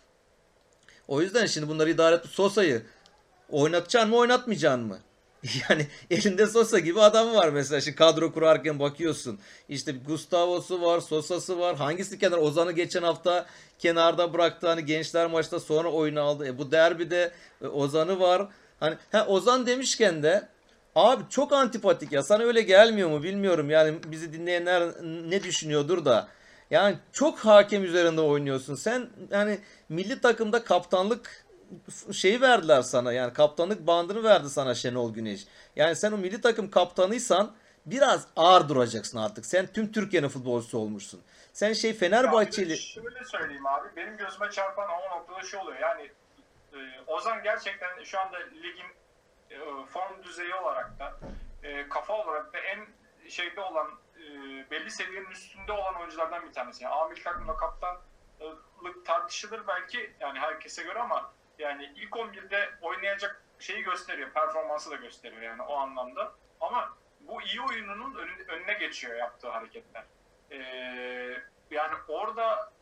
[1.08, 2.26] O yüzden şimdi bunları idare et.
[2.26, 2.82] Sosa'yı
[3.50, 4.98] oynatacaksın mı oynatmayacaksın mı?
[5.70, 7.80] Yani elinde Sosa gibi adam var mesela.
[7.80, 9.38] Şimdi kadro kurarken bakıyorsun.
[9.68, 11.76] İşte Gustavo'su var, Sosa'sı var.
[11.76, 12.38] Hangisi kenar?
[12.38, 13.46] Ozan'ı geçen hafta
[13.78, 14.66] kenarda bıraktı.
[14.68, 16.46] Hani gençler maçta sonra oyunu aldı.
[16.46, 18.48] E bu derbide e, Ozan'ı var.
[18.80, 20.48] Hani ha, Ozan demişken de
[20.94, 22.22] abi çok antipatik ya.
[22.22, 23.70] Sana öyle gelmiyor mu bilmiyorum.
[23.70, 26.28] Yani bizi dinleyenler ne düşünüyordur da.
[26.70, 28.74] Yani çok hakem üzerinde oynuyorsun.
[28.74, 31.46] Sen yani milli takımda kaptanlık
[32.12, 33.12] şeyi verdiler sana.
[33.12, 35.46] Yani kaptanlık bandını verdi sana Şenol Güneş.
[35.76, 39.46] Yani sen o milli takım kaptanıysan biraz ağır duracaksın artık.
[39.46, 41.22] Sen tüm Türkiye'nin futbolcusu olmuşsun.
[41.52, 42.76] Sen şey Fenerbahçeli...
[42.76, 43.88] Şöyle söyleyeyim abi.
[43.96, 45.78] Benim gözüme çarpan o noktada şu oluyor.
[45.78, 46.10] Yani
[46.72, 48.86] e, Ozan gerçekten şu anda ligin
[49.50, 51.18] e, form düzeyi olarak da
[51.62, 52.86] e, kafa olarak da en
[53.28, 53.90] şeyde olan
[54.70, 56.84] belli seviyenin üstünde olan oyunculardan bir tanesi.
[56.84, 63.82] Yani amil takımda kaptanlık tartışılır belki yani herkese göre ama yani ilk 11'de oynayacak şeyi
[63.82, 64.30] gösteriyor.
[64.30, 66.32] Performansı da gösteriyor yani o anlamda.
[66.60, 68.14] Ama bu iyi oyununun
[68.48, 70.04] önüne, geçiyor yaptığı hareketler.
[70.50, 70.56] Ee,
[71.70, 72.72] yani orada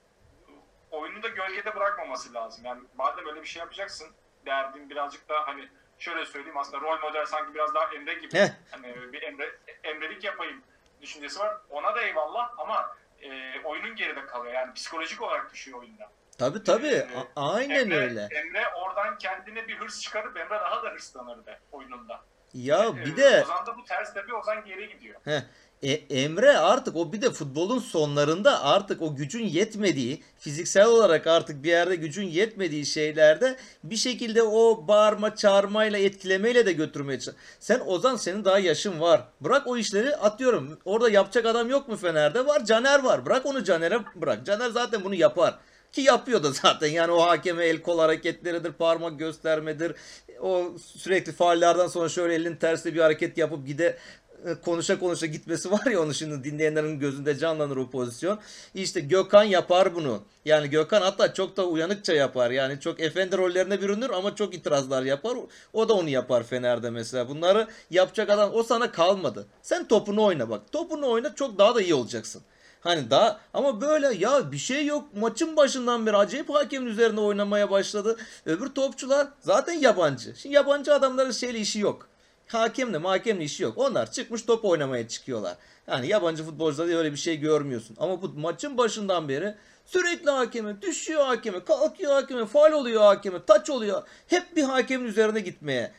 [0.90, 2.64] oyunu da gölgede bırakmaması lazım.
[2.64, 4.08] Yani madem öyle bir şey yapacaksın
[4.46, 8.38] derdin birazcık da hani şöyle söyleyeyim aslında rol model sanki biraz daha Emre gibi.
[8.38, 8.48] Heh.
[8.70, 10.62] Hani bir Emre, Emrelik yapayım
[11.00, 11.56] düşüncesi var.
[11.70, 14.54] Ona da eyvallah ama e, oyunun geride kalıyor.
[14.54, 16.10] Yani psikolojik olarak düşüyor oyunda.
[16.38, 16.87] Tabii tabii.
[16.87, 18.29] Ee, aynen Emre, öyle.
[18.31, 22.20] Emre oradan kendine bir hırs çıkarıp Emre daha da hırslanırdı oyununda.
[22.55, 25.20] Ya bir Ee, de Ozan da bu ters tabii Ozan geri gidiyor.
[25.25, 25.40] Heh.
[25.83, 31.62] E, Emre artık o bir de futbolun sonlarında artık o gücün yetmediği, fiziksel olarak artık
[31.62, 37.38] bir yerde gücün yetmediği şeylerde bir şekilde o bağırma, çağırmayla, etkilemeyle de götürmeye çalış.
[37.61, 39.20] Sen Ozan senin daha yaşın var.
[39.40, 40.79] Bırak o işleri atıyorum.
[40.85, 42.46] Orada yapacak adam yok mu Fener'de?
[42.46, 42.64] Var.
[42.64, 43.27] Caner var.
[43.27, 44.46] Bırak onu Caner'e bırak.
[44.46, 45.55] Caner zaten bunu yapar.
[45.92, 49.94] Ki yapıyor da zaten yani o hakeme el kol hareketleridir, parmak göstermedir.
[50.40, 53.99] O sürekli faullerden sonra şöyle elin tersine bir hareket yapıp gide
[54.44, 58.38] e, konuşa konuşa gitmesi var ya onu şimdi dinleyenlerin gözünde canlanır o pozisyon.
[58.75, 60.22] İşte Gökhan yapar bunu.
[60.44, 62.51] Yani Gökhan hatta çok da uyanıkça yapar.
[62.51, 65.37] Yani çok efendi rollerine bürünür ama çok itirazlar yapar.
[65.72, 67.29] O da onu yapar Fener'de mesela.
[67.29, 69.46] Bunları yapacak adam o sana kalmadı.
[69.62, 70.72] Sen topunu oyna bak.
[70.72, 72.42] Topunu oyna çok daha da iyi olacaksın.
[72.87, 77.70] Hani daha ama böyle ya bir şey yok maçın başından beri acayip hakemin üzerine oynamaya
[77.70, 78.16] başladı.
[78.46, 80.35] Öbür topçular zaten yabancı.
[80.37, 82.09] Şimdi yabancı adamların şeyle işi yok.
[82.46, 83.79] Hakemle mahkemle işi yok.
[83.79, 85.57] Onlar çıkmış top oynamaya çıkıyorlar.
[85.87, 87.96] Yani yabancı futbolcularda öyle bir şey görmüyorsun.
[88.01, 89.55] Ama bu maçın başından beri
[89.87, 94.03] sürekli hakeme, düşüyor hakeme, kalkıyor hakeme, faal oluyor hakeme, taç oluyor.
[94.27, 95.92] Hep bir hakemin üzerine gitmeye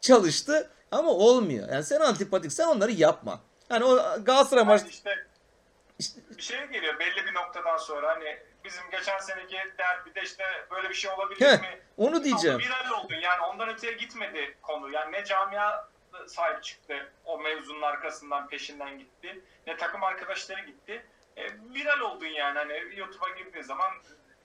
[0.00, 1.68] çalıştı ama olmuyor.
[1.72, 3.40] Yani sen antipatik, sen onları yapma.
[3.70, 5.16] Yani o Galatasaray maç Yani
[5.98, 10.94] işte şey geliyor belli bir noktadan sonra hani bizim geçen seneki derbide işte böyle bir
[10.94, 11.80] şey olabilir Heh, mi?
[11.96, 12.58] onu diyeceğim.
[12.58, 14.90] Viral oldun yani ondan öteye gitmedi konu.
[14.90, 15.88] Yani ne camia
[16.26, 19.40] sahip çıktı o mevzunun arkasından peşinden gitti.
[19.66, 21.06] Ne takım arkadaşları gitti.
[21.36, 23.90] E, viral oldun yani hani YouTube'a girdiğin zaman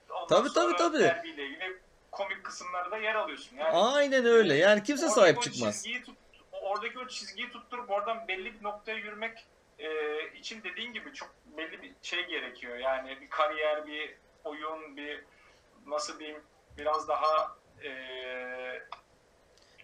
[0.10, 1.04] ondan Tabii, sonra tabii, tabii.
[1.04, 1.78] derbiyle ilgili
[2.12, 3.58] komik kısımları da yer alıyorsun.
[3.58, 4.56] Yani Aynen öyle.
[4.56, 5.84] Yani kimse sahip çıkmaz.
[6.06, 6.18] Tut,
[6.52, 9.48] oradaki o çizgiyi tutturup oradan belli bir noktaya yürümek
[9.80, 9.90] e,
[10.38, 12.78] için dediğin gibi çok belli bir şey gerekiyor.
[12.78, 15.24] Yani bir kariyer, bir oyun, bir
[15.86, 16.44] nasıl diyeyim
[16.78, 17.92] biraz daha e,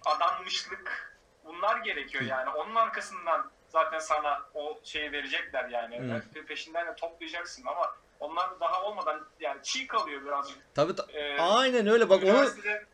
[0.06, 1.14] adanmışlık
[1.46, 2.50] bunlar gerekiyor yani.
[2.50, 5.96] Onun arkasından zaten sana o şeyi verecekler yani.
[6.36, 10.58] Pe- Peşinden de toplayacaksın ama onlar daha olmadan yani çiğ kalıyor birazcık.
[10.76, 12.86] Tabii ta- Ee, aynen öyle bak onu üniversitede,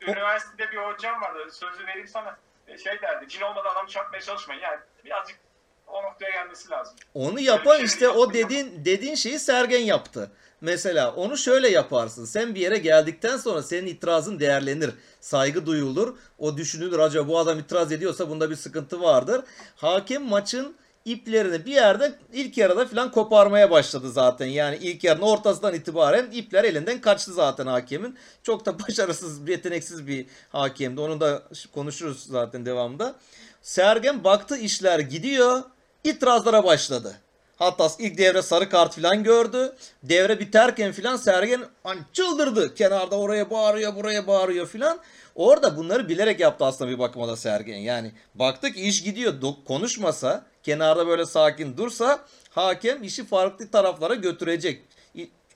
[0.00, 1.50] üniversitede bir hocam vardı.
[1.52, 2.38] Sözü vereyim sana.
[2.68, 3.28] E, Şey derdi.
[3.28, 4.60] Cin olmadan adam çarpmaya çalışmayın.
[4.60, 5.38] Yani birazcık
[5.86, 6.94] o noktaya gelmesi lazım.
[7.14, 10.30] Onu yapan işte o dediğin dediğin şeyi Sergen yaptı.
[10.60, 12.24] Mesela onu şöyle yaparsın.
[12.24, 14.90] Sen bir yere geldikten sonra senin itirazın değerlenir.
[15.20, 16.16] Saygı duyulur.
[16.38, 16.98] O düşünülür.
[16.98, 19.44] Acaba bu adam itiraz ediyorsa bunda bir sıkıntı vardır.
[19.76, 24.46] Hakem maçın iplerini bir yerde ilk yarıda falan koparmaya başladı zaten.
[24.46, 28.16] Yani ilk yarının ortasından itibaren ipler elinden kaçtı zaten hakemin.
[28.42, 31.00] Çok da başarısız, yeteneksiz bir hakemdi.
[31.00, 31.42] Onu da
[31.74, 33.14] konuşuruz zaten devamında.
[33.62, 35.62] Sergen baktı işler gidiyor.
[36.06, 37.16] İtirazlara başladı.
[37.56, 39.72] Hatta ilk devre sarı kart falan gördü.
[40.02, 42.74] Devre biterken falan Sergen hani çıldırdı.
[42.74, 44.98] Kenarda oraya bağırıyor, buraya bağırıyor falan.
[45.34, 47.76] Orada bunları bilerek yaptı aslında bir bakıma da Sergen.
[47.76, 49.34] Yani baktık iş gidiyor.
[49.66, 54.82] Konuşmasa, kenarda böyle sakin dursa hakem işi farklı taraflara götürecek.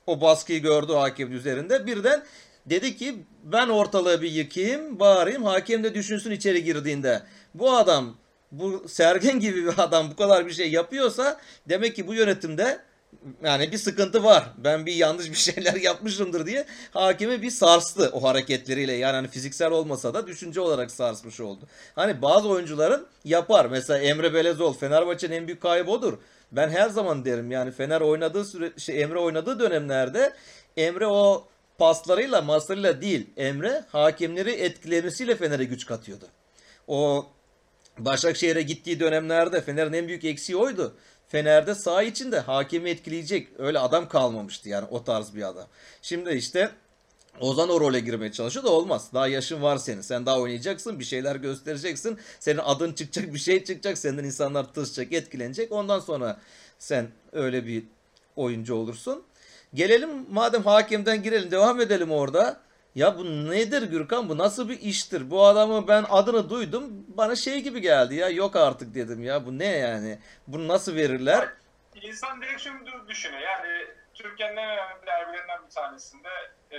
[0.07, 1.87] O baskıyı gördü hakemin üzerinde.
[1.87, 2.23] Birden
[2.67, 5.45] dedi ki ben ortalığı bir yıkayım, bağırayım.
[5.45, 7.23] Hakem de düşünsün içeri girdiğinde.
[7.55, 8.17] Bu adam
[8.53, 12.81] bu Sergen gibi bir adam bu kadar bir şey yapıyorsa demek ki bu yönetimde
[13.45, 14.45] yani bir sıkıntı var.
[14.59, 18.93] Ben bir yanlış bir şeyler yapmışımdır diye hakemi bir sarstı o hareketleriyle.
[18.93, 21.65] Yani hani fiziksel olmasa da düşünce olarak sarsmış oldu.
[21.95, 23.67] Hani bazı oyuncuların yapar.
[23.67, 26.19] Mesela Emre Belezoğlu Fenerbahçe'nin en büyük kaybı odur.
[26.53, 30.33] Ben her zaman derim yani Fener oynadığı süre şey Emre oynadığı dönemlerde
[30.77, 36.25] Emre o paslarıyla maslarıyla değil Emre hakemleri etkilemesiyle Fener'e güç katıyordu.
[36.89, 37.27] O
[37.99, 40.97] Başakşehir'e gittiği dönemlerde Fener'in en büyük eksiği oydu.
[41.29, 45.67] Fener'de saha içinde hakemi etkileyecek öyle adam kalmamıştı yani o tarz bir adam.
[46.03, 46.71] Şimdi işte
[47.41, 49.11] Ozan o role girmeye çalışıyor da olmaz.
[49.15, 50.01] Daha yaşın var senin.
[50.01, 52.19] Sen daha oynayacaksın, bir şeyler göstereceksin.
[52.41, 53.99] Senin adın çıkacak, bir şey çıkacak.
[53.99, 55.73] Senden insanlar tırsacak, etkilenecek.
[55.73, 56.41] Ondan sonra
[56.79, 57.85] sen öyle bir
[58.37, 59.23] oyuncu olursun.
[59.75, 62.61] Gelelim madem hakemden girelim, devam edelim orada.
[62.95, 64.29] Ya bu nedir Gürkan?
[64.29, 65.31] Bu nasıl bir iştir?
[65.31, 66.85] Bu adamı ben adını duydum.
[67.09, 68.29] Bana şey gibi geldi ya.
[68.29, 69.47] Yok artık dedim ya.
[69.47, 70.19] Bu ne yani?
[70.47, 71.49] Bunu nasıl verirler?
[72.03, 73.43] İnsan direkt şunu dü- düşünüyor.
[73.43, 76.29] Yani Türkiye'nin en önemli derbilerinden bir tanesinde
[76.73, 76.79] e,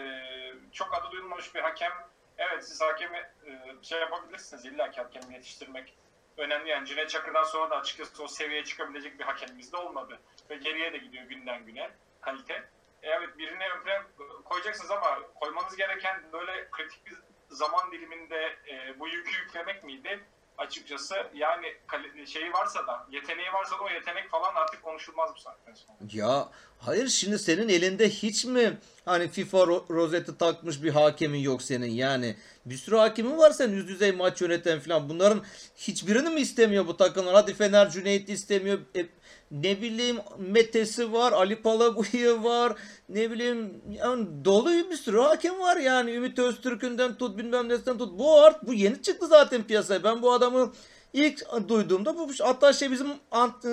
[0.72, 1.92] çok adı duyulmamış bir hakem.
[2.38, 4.66] Evet siz hakemi e, şey yapabilirsiniz.
[4.66, 5.94] İlla ki hakemi yetiştirmek
[6.38, 6.70] önemli.
[6.70, 10.20] Yani Cüneyt Çakır'dan sonra da açıkçası o seviyeye çıkabilecek bir hakemimiz de olmadı.
[10.50, 11.90] Ve geriye de gidiyor günden güne
[12.22, 12.64] kalite.
[13.04, 14.04] E, Evet birini ön
[14.44, 17.18] koyacaksınız ama koymanız gereken böyle kritik bir
[17.50, 20.24] zaman diliminde e, bu yükü yüklemek miydi?
[20.58, 21.78] Açıkçası yani
[22.26, 25.98] şeyi varsa da yeteneği varsa da o yetenek falan artık konuşulmaz bu saatten sonra.
[26.12, 26.48] Ya
[26.82, 31.92] hayır şimdi senin elinde hiç mi hani FIFA ro- rozeti takmış bir hakemin yok senin?
[31.92, 35.42] Yani bir sürü hakemin var senin yüz düzey maç yöneten falan bunların
[35.78, 37.34] hiçbirini mi istemiyor bu takımlar?
[37.34, 38.80] Hadi Fener Cüneyt istemiyor.
[38.96, 39.06] E,
[39.52, 42.74] ne bileyim Mete'si var Ali Palabıyı var.
[43.10, 46.12] Ne bileyim yani dolu bir sürü hakem var yani.
[46.12, 48.20] Ümit Öztürk'ünden tut bilmem nesinden tut.
[48.20, 50.04] Bu art bu yeni çıktı zaten piyasaya.
[50.04, 50.74] Ben bu adamı
[51.14, 53.08] İlk duyduğumda bu hatta şey bizim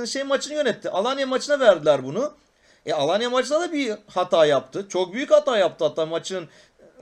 [0.06, 0.90] şey maçını yönetti.
[0.90, 2.32] Alanya maçına verdiler bunu.
[2.88, 4.86] E Alanya maçında da bir hata yaptı.
[4.88, 6.48] Çok büyük hata yaptı hatta maçın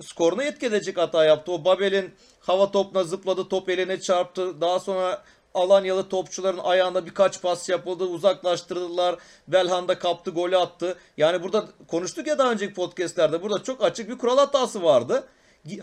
[0.01, 1.53] skoruna etki edecek hata yaptı.
[1.53, 4.61] O Babel'in hava topuna zıpladı, top eline çarptı.
[4.61, 5.23] Daha sonra
[5.55, 9.17] Alanyalı topçuların ayağında birkaç pas yapıldı, uzaklaştırdılar.
[9.49, 10.99] Belhanda kaptı, golü attı.
[11.17, 13.43] Yani burada konuştuk ya daha önceki podcastlerde.
[13.43, 15.29] Burada çok açık bir kural hatası vardı.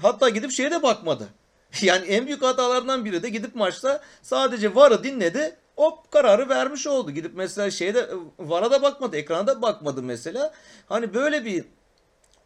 [0.01, 1.27] Hatta gidip şeye de bakmadı.
[1.81, 5.55] Yani en büyük hatalardan biri de gidip maçta sadece VAR'ı dinledi.
[5.75, 7.12] Hop kararı vermiş oldu.
[7.12, 8.09] Gidip mesela şeyde
[8.39, 9.17] VAR'a da bakmadı.
[9.17, 10.53] Ekrana da bakmadı mesela.
[10.86, 11.65] Hani böyle bir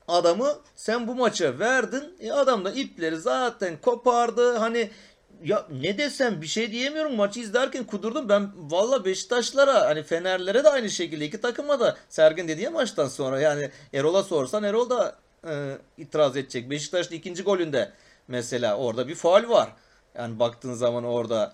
[0.07, 2.15] adamı sen bu maça verdin.
[2.19, 4.57] E adam da ipleri zaten kopardı.
[4.57, 4.89] Hani
[5.43, 7.15] ya ne desem bir şey diyemiyorum.
[7.15, 8.29] Maçı izlerken kudurdum.
[8.29, 13.41] Ben valla Beşiktaşlara hani Fenerlere de aynı şekilde iki takıma da Sergen dediği maçtan sonra
[13.41, 15.15] yani Erol'a sorsan Erol da
[15.47, 16.69] e, itiraz edecek.
[16.69, 17.91] Beşiktaş'ın ikinci golünde
[18.27, 19.69] mesela orada bir faul var.
[20.15, 21.53] Yani baktığın zaman orada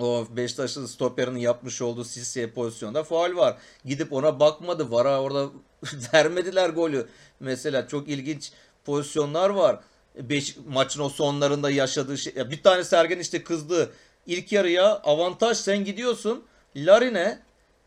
[0.00, 3.56] o Beşiktaş'ın stoperinin yapmış olduğu Sissi pozisyonda faul var.
[3.84, 4.90] Gidip ona bakmadı.
[4.90, 5.48] Vara orada
[6.14, 7.06] vermediler golü.
[7.40, 8.52] Mesela çok ilginç
[8.84, 9.80] pozisyonlar var.
[10.16, 12.32] Beş, maçın o sonlarında yaşadığı şey.
[12.36, 13.90] Ya bir tane Sergen işte kızdı.
[14.26, 16.44] İlk yarıya avantaj sen gidiyorsun.
[16.76, 17.42] Larine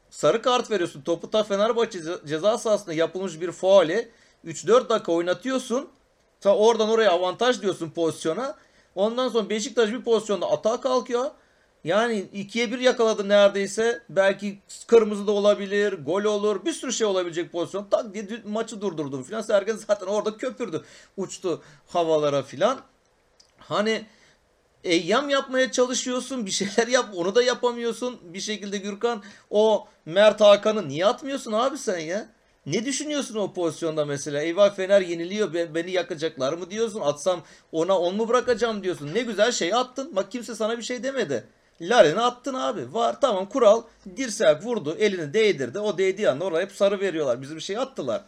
[0.09, 1.01] sarı kart veriyorsun.
[1.01, 4.09] Topu ta Fenerbahçe ceza sahasında yapılmış bir faali
[4.45, 5.89] 3-4 dakika oynatıyorsun.
[6.41, 8.55] Ta oradan oraya avantaj diyorsun pozisyona.
[8.95, 11.31] Ondan sonra Beşiktaş bir pozisyonda atağa kalkıyor.
[11.83, 14.01] Yani ikiye bir yakaladı neredeyse.
[14.09, 17.87] Belki kırmızı da olabilir, gol olur, bir sürü şey olabilecek pozisyon.
[17.91, 19.41] Tak diye maçı durdurdum filan.
[19.41, 20.83] Sergen zaten orada köpürdü.
[21.17, 22.79] Uçtu havalara filan.
[23.57, 24.05] Hani
[24.83, 26.45] eyyam yapmaya çalışıyorsun.
[26.45, 27.09] Bir şeyler yap.
[27.15, 28.19] Onu da yapamıyorsun.
[28.23, 32.29] Bir şekilde Gürkan o Mert Hakan'ı niye atmıyorsun abi sen ya?
[32.65, 34.41] Ne düşünüyorsun o pozisyonda mesela?
[34.41, 35.53] Eyvah Fener yeniliyor.
[35.53, 37.01] ben- Beni yakacaklar mı diyorsun?
[37.01, 39.13] Atsam ona on mu bırakacağım diyorsun.
[39.13, 40.15] Ne güzel şey attın.
[40.15, 41.43] Bak kimse sana bir şey demedi.
[41.81, 42.93] Laren'i attın abi.
[42.93, 43.81] Var tamam kural.
[44.17, 44.95] Dirsek vurdu.
[44.99, 45.79] Elini değdirdi.
[45.79, 47.41] O değdiği anda oraya hep sarı veriyorlar.
[47.41, 48.21] Bizim şey attılar.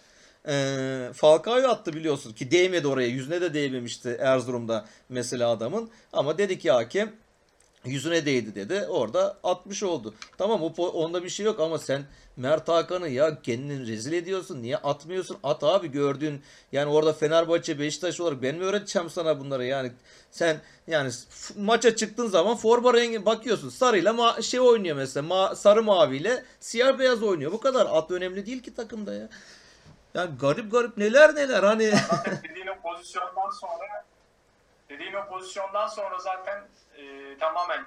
[0.48, 3.08] Ee, Falcao'yu attı biliyorsun ki değmedi oraya.
[3.08, 5.90] Yüzüne de değmemişti Erzurum'da mesela adamın.
[6.14, 7.12] Ama dedi ki hakem
[7.86, 8.86] yüzüne değdi dedi.
[8.90, 10.14] Orada 60 oldu.
[10.38, 12.04] Tamam o onda bir şey yok ama sen
[12.38, 14.62] Mert Hakan'ı ya kendini rezil ediyorsun.
[14.62, 15.38] Niye atmıyorsun?
[15.44, 19.92] At abi gördüğün yani orada Fenerbahçe Beşiktaş olarak ben mi öğreteceğim sana bunları yani
[20.32, 20.58] sen
[20.88, 21.12] yani
[21.58, 27.00] maça çıktığın zaman forma rengi bakıyorsun sarıyla ma- şey oynuyor mesela ma- sarı maviyle siyah
[27.00, 27.52] beyaz oynuyor.
[27.52, 29.30] Bu kadar at önemli değil ki takımda ya.
[30.14, 31.84] Yani garip garip neler neler hani
[32.50, 34.06] dediğin o pozisyondan sonra
[34.90, 36.64] dediğin o pozisyondan sonra zaten
[37.02, 37.86] e, tamamen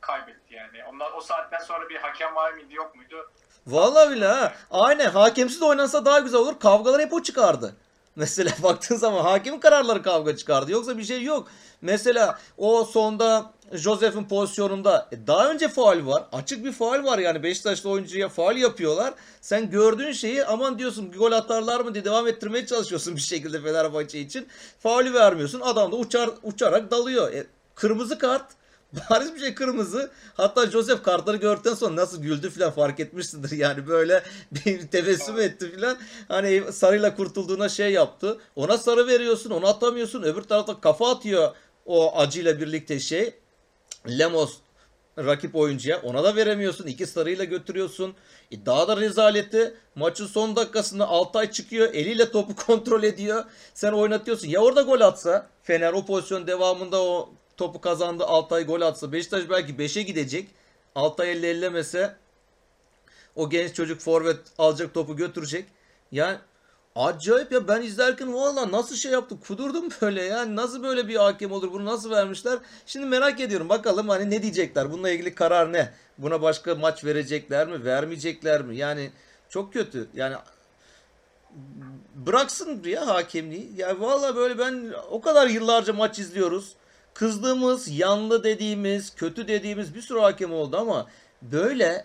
[0.00, 0.84] kaybetti yani.
[0.92, 3.30] Ondan, o saatten sonra bir hakem var mıydı yok muydu?
[3.66, 4.52] Vallahi bile ha.
[4.70, 6.58] Aynen hakemsiz oynansa daha güzel olur.
[6.60, 7.74] Kavgalar hep o çıkardı.
[8.16, 10.72] Mesela baktığın zaman hakemin kararları kavga çıkardı.
[10.72, 11.48] Yoksa bir şey yok.
[11.82, 16.24] Mesela o sonda Josef'in pozisyonunda e, daha önce faul var.
[16.32, 19.14] Açık bir faul var yani Beşiktaşlı oyuncuya faul yapıyorlar.
[19.40, 24.18] Sen gördüğün şeyi aman diyorsun gol atarlar mı diye devam ettirmeye çalışıyorsun bir şekilde Fenerbahçe
[24.20, 24.48] için.
[24.78, 25.60] Faulü vermiyorsun.
[25.60, 27.32] Adam da uçar uçarak dalıyor.
[27.32, 27.46] E,
[27.76, 28.46] kırmızı kart.
[29.10, 30.10] Bariz bir şey kırmızı.
[30.34, 33.50] Hatta Joseph kartları gördükten sonra nasıl güldü falan fark etmişsindir.
[33.56, 35.98] Yani böyle bir tebessüm etti falan.
[36.28, 38.38] Hani sarıyla kurtulduğuna şey yaptı.
[38.56, 40.22] Ona sarı veriyorsun, onu atamıyorsun.
[40.22, 41.50] Öbür tarafta kafa atıyor
[41.86, 43.34] o acıyla birlikte şey.
[44.08, 44.56] Lemos
[45.18, 46.86] rakip oyuncuya ona da veremiyorsun.
[46.86, 48.14] İki sarıyla götürüyorsun.
[48.50, 51.94] E daha da rezaleti maçın son dakikasında Altay çıkıyor.
[51.94, 53.44] Eliyle topu kontrol ediyor.
[53.74, 54.48] Sen oynatıyorsun.
[54.48, 58.24] Ya orada gol atsa Fener o pozisyon devamında o topu kazandı.
[58.24, 60.48] Altay gol atsa Beşiktaş belki 5'e gidecek.
[60.94, 62.16] Altay elle ellemese
[63.36, 65.66] o genç çocuk forvet alacak topu götürecek.
[66.12, 66.38] Yani
[66.96, 71.52] acayip ya ben izlerken valla nasıl şey yaptım kudurdum böyle ya nasıl böyle bir hakem
[71.52, 72.58] olur bunu nasıl vermişler.
[72.86, 75.92] Şimdi merak ediyorum bakalım hani ne diyecekler bununla ilgili karar ne?
[76.18, 78.76] Buna başka maç verecekler mi vermeyecekler mi?
[78.76, 79.10] Yani
[79.48, 80.36] çok kötü yani
[82.14, 83.70] bıraksın ya hakemliği.
[83.76, 86.72] Ya valla böyle ben o kadar yıllarca maç izliyoruz.
[87.18, 91.06] Kızdığımız, yanlı dediğimiz, kötü dediğimiz bir sürü hakem oldu ama
[91.42, 92.04] böyle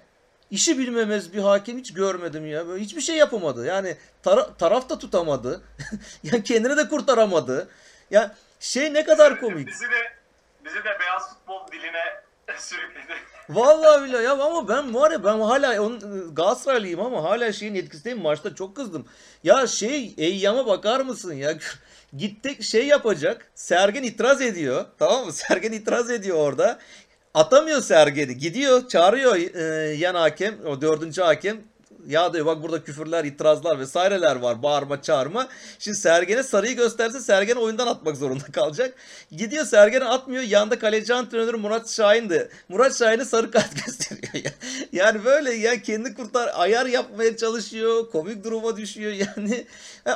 [0.52, 2.68] işi bilmemez bir hakem hiç görmedim ya.
[2.68, 3.66] Böyle hiçbir şey yapamadı.
[3.66, 5.62] Yani tara- taraf da tutamadı.
[6.24, 7.70] yani kendini de kurtaramadı.
[8.12, 9.68] Ya şey ne kadar komik.
[9.68, 10.14] Bizi de
[10.66, 12.21] bizi de beyaz futbol diline
[12.58, 13.14] sürükledi.
[13.50, 18.22] Vallahi bile ya ama ben var ya ben hala onun Galatasaraylıyım ama hala şeyin etkisindeyim
[18.22, 19.06] maçta çok kızdım.
[19.44, 21.58] Ya şey Eyyam'a bakar mısın ya?
[22.18, 23.52] Gittik şey yapacak.
[23.56, 24.86] Sergen itiraz ediyor.
[25.00, 25.34] Tamam mı?
[25.34, 26.80] Sergen itiraz ediyor orada.
[27.34, 28.38] Atamıyor Sergen'i.
[28.38, 31.62] Gidiyor çağırıyor e, yan hakem o dördüncü hakem.
[32.08, 34.64] Ya diyor bak burada küfürler, itirazlar vesaireler var.
[34.64, 35.48] Bağırma, çağırma.
[35.80, 38.94] Şimdi Sergen'e sarıyı gösterse Sergen oyundan atmak zorunda kalacak.
[39.32, 40.44] Gidiyor Sergen'e atmıyor.
[40.44, 42.50] Yanında kaleci antrenörü Murat Şahin'di.
[42.70, 44.52] Murat Şahin'e sarı kart gösteriyor ya.
[44.92, 48.12] Yani böyle ya kendi kurtar ayar yapmaya çalışıyor.
[48.12, 49.66] Komik duruma düşüyor yani.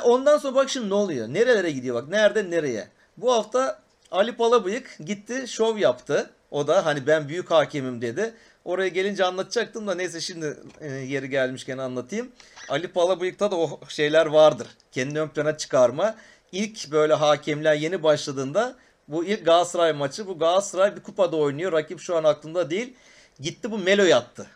[0.04, 1.28] Ondan sonra bak şimdi ne oluyor?
[1.28, 2.08] Nerelere gidiyor bak.
[2.08, 2.88] Nereden nereye?
[3.16, 6.30] Bu hafta Ali Palabıyık gitti şov yaptı.
[6.50, 8.34] O da hani ben büyük hakemim dedi.
[8.66, 12.32] Oraya gelince anlatacaktım da neyse şimdi e, yeri gelmişken anlatayım.
[12.68, 14.66] Ali Palabıyık'ta da o şeyler vardır.
[14.92, 16.14] Kendini ön plana çıkarma.
[16.52, 18.76] İlk böyle hakemler yeni başladığında
[19.08, 20.26] bu ilk Galatasaray maçı.
[20.26, 21.72] Bu Galatasaray bir kupada oynuyor.
[21.72, 22.94] Rakip şu an aklımda değil.
[23.40, 24.46] Gitti bu Melo'yu attı.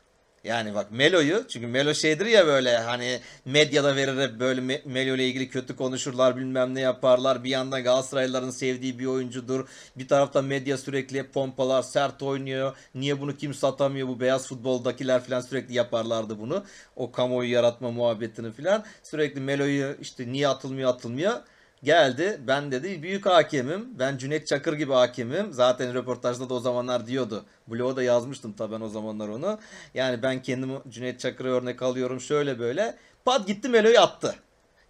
[0.45, 5.29] Yani bak Melo'yu çünkü Melo şeydir ya böyle hani medyada verir böyle Me- Melo ile
[5.29, 7.45] ilgili kötü konuşurlar bilmem ne yaparlar.
[7.45, 9.69] Bir yandan Galatasaraylıların sevdiği bir oyuncudur.
[9.97, 12.77] Bir taraftan medya sürekli pompalar sert oynuyor.
[12.95, 16.65] Niye bunu kimse atamıyor bu beyaz futboldakiler falan sürekli yaparlardı bunu.
[16.97, 18.85] O kamuoyu yaratma muhabbetini falan.
[19.03, 21.41] Sürekli Melo'yu işte niye atılmıyor atılmıyor.
[21.83, 23.99] Geldi ben dedi büyük hakemim.
[23.99, 25.53] Ben Cüneyt Çakır gibi hakemim.
[25.53, 27.45] Zaten röportajda da o zamanlar diyordu.
[27.69, 29.59] Blog'a da yazmıştım tabii ben o zamanlar onu.
[29.95, 32.97] Yani ben kendimi Cüneyt Çakır'a örnek alıyorum şöyle böyle.
[33.25, 34.35] Pat gitti Melo'yu attı.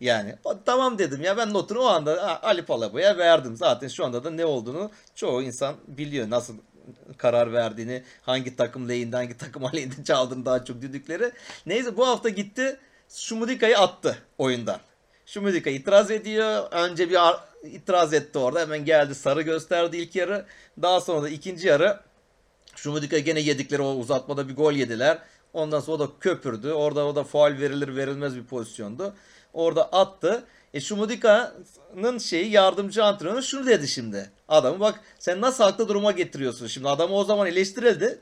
[0.00, 0.34] Yani
[0.66, 3.56] tamam dedim ya ben notunu o anda "Ha, Ali Palaba'ya verdim.
[3.56, 6.30] Zaten şu anda da ne olduğunu çoğu insan biliyor.
[6.30, 6.54] Nasıl
[7.18, 11.32] karar verdiğini, hangi takım lehinde, hangi takım aleyhinde çaldığını daha çok düdükleri.
[11.66, 12.76] Neyse bu hafta gitti
[13.08, 14.80] Şumudika'yı attı oyundan.
[15.30, 16.68] Şumudika itiraz ediyor.
[16.70, 17.18] Önce bir
[17.62, 18.60] itiraz etti orada.
[18.60, 20.44] Hemen geldi sarı gösterdi ilk yarı.
[20.82, 22.00] Daha sonra da ikinci yarı
[22.76, 25.18] Şumudika gene yedikleri o uzatmada bir gol yediler.
[25.52, 26.72] Ondan sonra o da köpürdü.
[26.72, 29.14] Orada o da faul verilir verilmez bir pozisyondu.
[29.52, 30.44] Orada attı.
[30.74, 34.30] E Şumudika'nın şeyi yardımcı antrenörü şunu dedi şimdi.
[34.48, 36.66] Adamı bak sen nasıl haklı duruma getiriyorsun.
[36.66, 38.18] Şimdi adamı o zaman eleştirildi.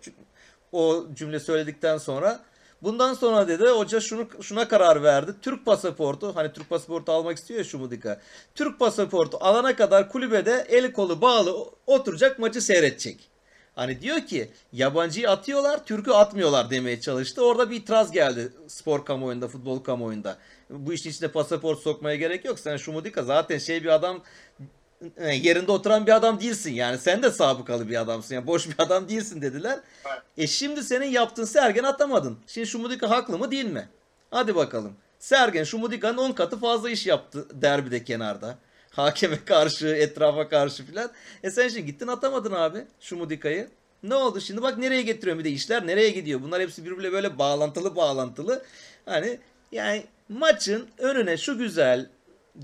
[0.73, 2.41] O cümle söyledikten sonra.
[2.83, 5.35] Bundan sonra dedi hoca şunu şuna karar verdi.
[5.43, 8.21] Türk pasaportu hani Türk pasaportu almak istiyor ya Şumudika.
[8.55, 13.31] Türk pasaportu alana kadar kulübede eli kolu bağlı oturacak maçı seyredecek.
[13.75, 17.45] Hani diyor ki yabancıyı atıyorlar, Türk'ü atmıyorlar demeye çalıştı.
[17.45, 20.39] Orada bir itiraz geldi spor kamuoyunda, futbol kamuoyunda.
[20.71, 22.59] Bu işin içine pasaport sokmaya gerek yok.
[22.59, 24.23] Sen Şumudika zaten şey bir adam
[25.21, 26.99] yerinde oturan bir adam değilsin yani.
[26.99, 28.35] Sen de sabıkalı bir adamsın.
[28.35, 29.81] Yani boş bir adam değilsin dediler.
[30.07, 30.23] Evet.
[30.39, 32.39] E şimdi senin yaptığın Sergen atamadın.
[32.47, 33.89] Şimdi Şumudika haklı mı değil mi?
[34.31, 34.93] Hadi bakalım.
[35.19, 38.59] Sergen Şumudika'nın 10 katı fazla iş yaptı derbide kenarda.
[38.91, 41.11] Hakeme karşı, etrafa karşı filan.
[41.43, 43.69] E sen şimdi gittin atamadın abi Şumudika'yı.
[44.03, 46.43] Ne oldu şimdi bak nereye getiriyorum bir de işler nereye gidiyor.
[46.43, 48.65] Bunlar hepsi birbiriyle böyle bağlantılı bağlantılı.
[49.05, 49.39] Hani
[49.73, 52.07] yani maçın önüne şu güzel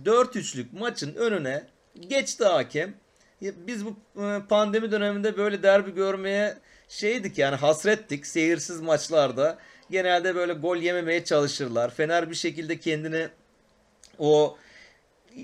[0.05, 1.67] 4-3'lük maçın önüne
[2.01, 2.95] geçti hakem.
[3.43, 9.59] Biz bu e, pandemi döneminde böyle derbi görmeye şeydik yani hasrettik seyirsiz maçlarda.
[9.91, 11.95] Genelde böyle gol yememeye çalışırlar.
[11.95, 13.29] Fener bir şekilde kendini
[14.19, 14.57] o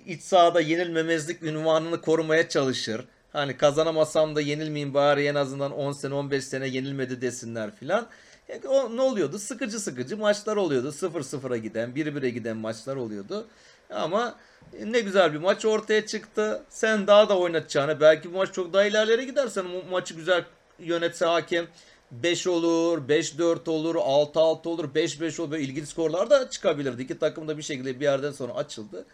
[0.07, 3.05] iç sahada yenilmemezlik ünvanını korumaya çalışır.
[3.33, 8.09] Hani kazanamasam da yenilmeyeyim bari en azından 10 sene 15 sene yenilmedi desinler filan.
[8.49, 9.39] E, O ne oluyordu?
[9.39, 10.89] Sıkıcı sıkıcı maçlar oluyordu.
[10.89, 13.47] 0-0'a giden, 1-1'e giden maçlar oluyordu.
[13.91, 14.37] Ama
[14.85, 16.63] ne güzel bir maç ortaya çıktı.
[16.69, 20.45] Sen daha da oynatacağını belki bu maç çok daha ilerlere gidersen bu maçı güzel
[20.79, 21.67] yönetse hakem
[22.11, 25.51] 5 olur, 5-4 olur, 6-6 olur, 5-5 olur.
[25.51, 27.03] Böyle ilginç skorlar da çıkabilirdi.
[27.03, 29.07] İki takım da bir şekilde bir yerden sonra açıldı.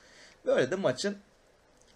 [0.46, 1.16] Böyle de maçın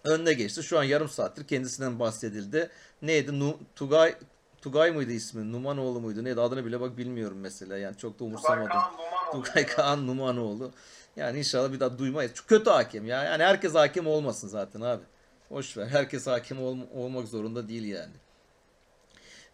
[0.03, 0.63] önüne geçti.
[0.63, 2.69] Şu an yarım saattir kendisinden bahsedildi.
[3.01, 3.39] Neydi?
[3.39, 4.15] Nu- Tugay
[4.61, 5.51] Tugay mıydı ismi?
[5.51, 6.23] Numanoğlu muydu?
[6.23, 6.41] Neydi?
[6.41, 7.77] Adını bile bak bilmiyorum mesela.
[7.77, 8.67] Yani çok da Tugay umursamadım.
[8.67, 9.43] Kaan Numanoğlu.
[9.43, 10.71] Tugay Kaan Numanoğlu.
[11.15, 12.33] Yani inşallah bir daha duymayız.
[12.33, 13.23] Çok kötü hakem ya.
[13.23, 15.03] Yani herkes hakem olmasın zaten abi.
[15.49, 15.87] Boş ver.
[15.87, 18.13] Herkes hakem ol- olmak zorunda değil yani.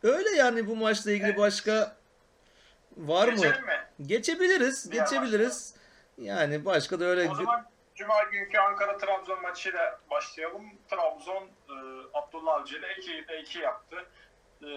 [0.03, 1.95] Öyle yani bu maçla ilgili başka
[2.97, 3.35] var mı?
[3.35, 3.87] Geçelim mi?
[4.05, 4.91] Geçebiliriz.
[4.91, 5.73] Diğer Geçebiliriz.
[6.17, 10.63] Yani başka da öyle O zaman Cuma günkü Ankara-Trabzon maçıyla başlayalım.
[10.89, 11.73] Trabzon e,
[12.13, 13.95] Abdullah Avcı ile 2'de 2 yaptı.
[14.61, 14.67] E,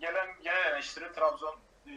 [0.00, 1.54] gelen genel eleştiri Trabzon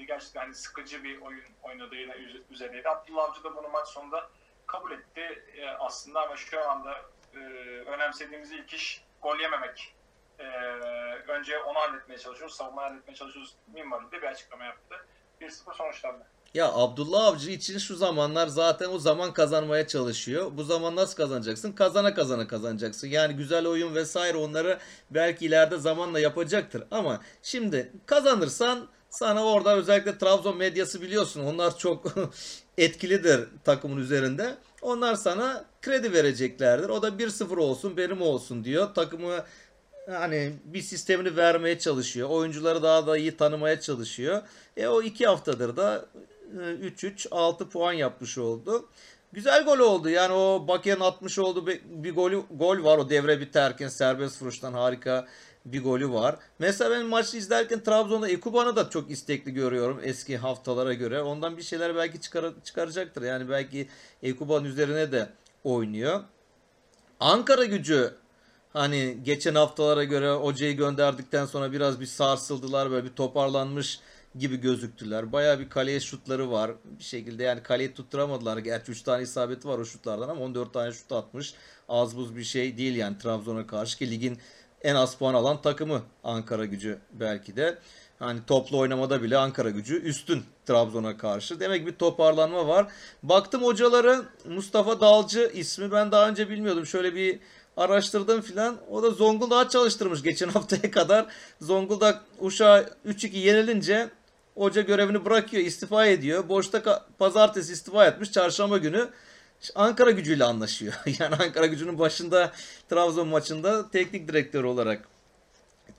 [0.08, 2.90] gerçekten hani sıkıcı bir oyun oynadığıyla üz- üzerindeydi.
[2.90, 4.30] Abdullah Avcı da bunu maç sonunda
[4.68, 7.02] kabul etti e, aslında ama şu anda
[7.36, 7.38] e,
[7.86, 9.94] önemsediğimiz ilk iş gol yememek.
[10.40, 10.44] E,
[11.28, 13.56] önce onu halletmeye çalışıyoruz, savunmayı halletmeye çalışıyoruz.
[13.74, 15.06] Minvalinde bir açıklama yaptı.
[15.42, 16.26] 1-0 sonuçlandı.
[16.54, 20.52] Ya Abdullah Avcı için şu zamanlar zaten o zaman kazanmaya çalışıyor.
[20.54, 21.72] Bu zaman nasıl kazanacaksın?
[21.72, 23.08] Kazana kazana kazanacaksın.
[23.08, 24.80] Yani güzel oyun vesaire onları
[25.12, 26.84] belki ileride zamanla yapacaktır.
[26.92, 31.44] Ama şimdi kazanırsan sana orada özellikle Trabzon medyası biliyorsun.
[31.46, 32.06] Onlar çok
[32.78, 34.56] etkilidir takımın üzerinde.
[34.82, 36.90] Onlar sana kredi vereceklerdir.
[36.90, 38.94] O da 1-0 olsun benim olsun diyor.
[38.96, 39.44] Takımı
[40.10, 42.30] hani bir sistemini vermeye çalışıyor.
[42.30, 44.42] Oyuncuları daha da iyi tanımaya çalışıyor.
[44.78, 46.06] E o iki haftadır da
[46.54, 48.90] e, 3-3 6 puan yapmış oldu.
[49.34, 50.10] Güzel gol oldu.
[50.10, 52.98] Yani o Bakia'nın atmış olduğu bir, bir golü, gol var.
[52.98, 55.28] O devre biterken serbest vuruştan harika
[55.66, 56.36] bir golü var.
[56.60, 61.22] Mesela ben maçı izlerken Trabzon'da Ekuban'ı da çok istekli görüyorum eski haftalara göre.
[61.22, 63.22] Ondan bir şeyler belki çıkar, çıkaracaktır.
[63.22, 63.90] Yani belki
[64.24, 65.30] Ekuban üzerine de
[65.64, 66.22] oynuyor.
[67.20, 68.14] Ankara gücü
[68.74, 74.00] Hani geçen haftalara göre hocayı gönderdikten sonra biraz bir sarsıldılar böyle bir toparlanmış
[74.38, 75.32] gibi gözüktüler.
[75.32, 76.72] Baya bir kaleye şutları var.
[77.00, 78.58] Bir şekilde yani kaleyi tutturamadılar.
[78.58, 81.54] Gerçi 3 tane isabeti var o şutlardan ama 14 tane şut atmış.
[81.90, 84.38] Az buz bir şey değil yani Trabzon'a karşı ki ligin
[84.84, 87.78] en az puan alan takımı Ankara gücü belki de.
[88.20, 91.60] Hani toplu oynamada bile Ankara gücü üstün Trabzon'a karşı.
[91.60, 92.88] Demek bir toparlanma var.
[93.24, 96.86] Baktım hocaları Mustafa Dalcı ismi ben daha önce bilmiyordum.
[96.86, 97.40] Şöyle bir
[97.78, 98.78] araştırdım filan.
[98.90, 101.26] O da Zonguldak'a çalıştırmış geçen haftaya kadar.
[101.62, 104.10] Zonguldak Uşak'a 3-2 yenilince
[104.56, 106.50] hoca görevini bırakıyor, istifa ediyor.
[106.50, 108.32] Boşta pazartesi istifa etmiş.
[108.32, 109.10] Çarşamba günü
[109.76, 110.94] Ankara gücüyle anlaşıyor.
[111.20, 112.52] Yani Ankara gücünün başında
[112.90, 115.08] Trabzon maçında teknik direktör olarak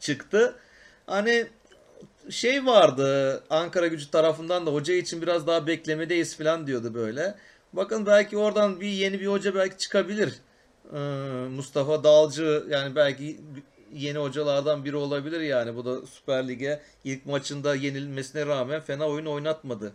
[0.00, 0.56] çıktı.
[1.06, 1.46] Hani
[2.30, 7.34] şey vardı Ankara gücü tarafından da hoca için biraz daha beklemedeyiz falan diyordu böyle.
[7.72, 10.34] Bakın belki oradan bir yeni bir hoca belki çıkabilir.
[10.92, 10.98] Ee,
[11.48, 13.40] Mustafa Dalcı yani belki
[13.92, 15.76] yeni hocalardan biri olabilir yani.
[15.76, 19.92] Bu da Süper Lig'e ilk maçında yenilmesine rağmen fena oyun oynatmadı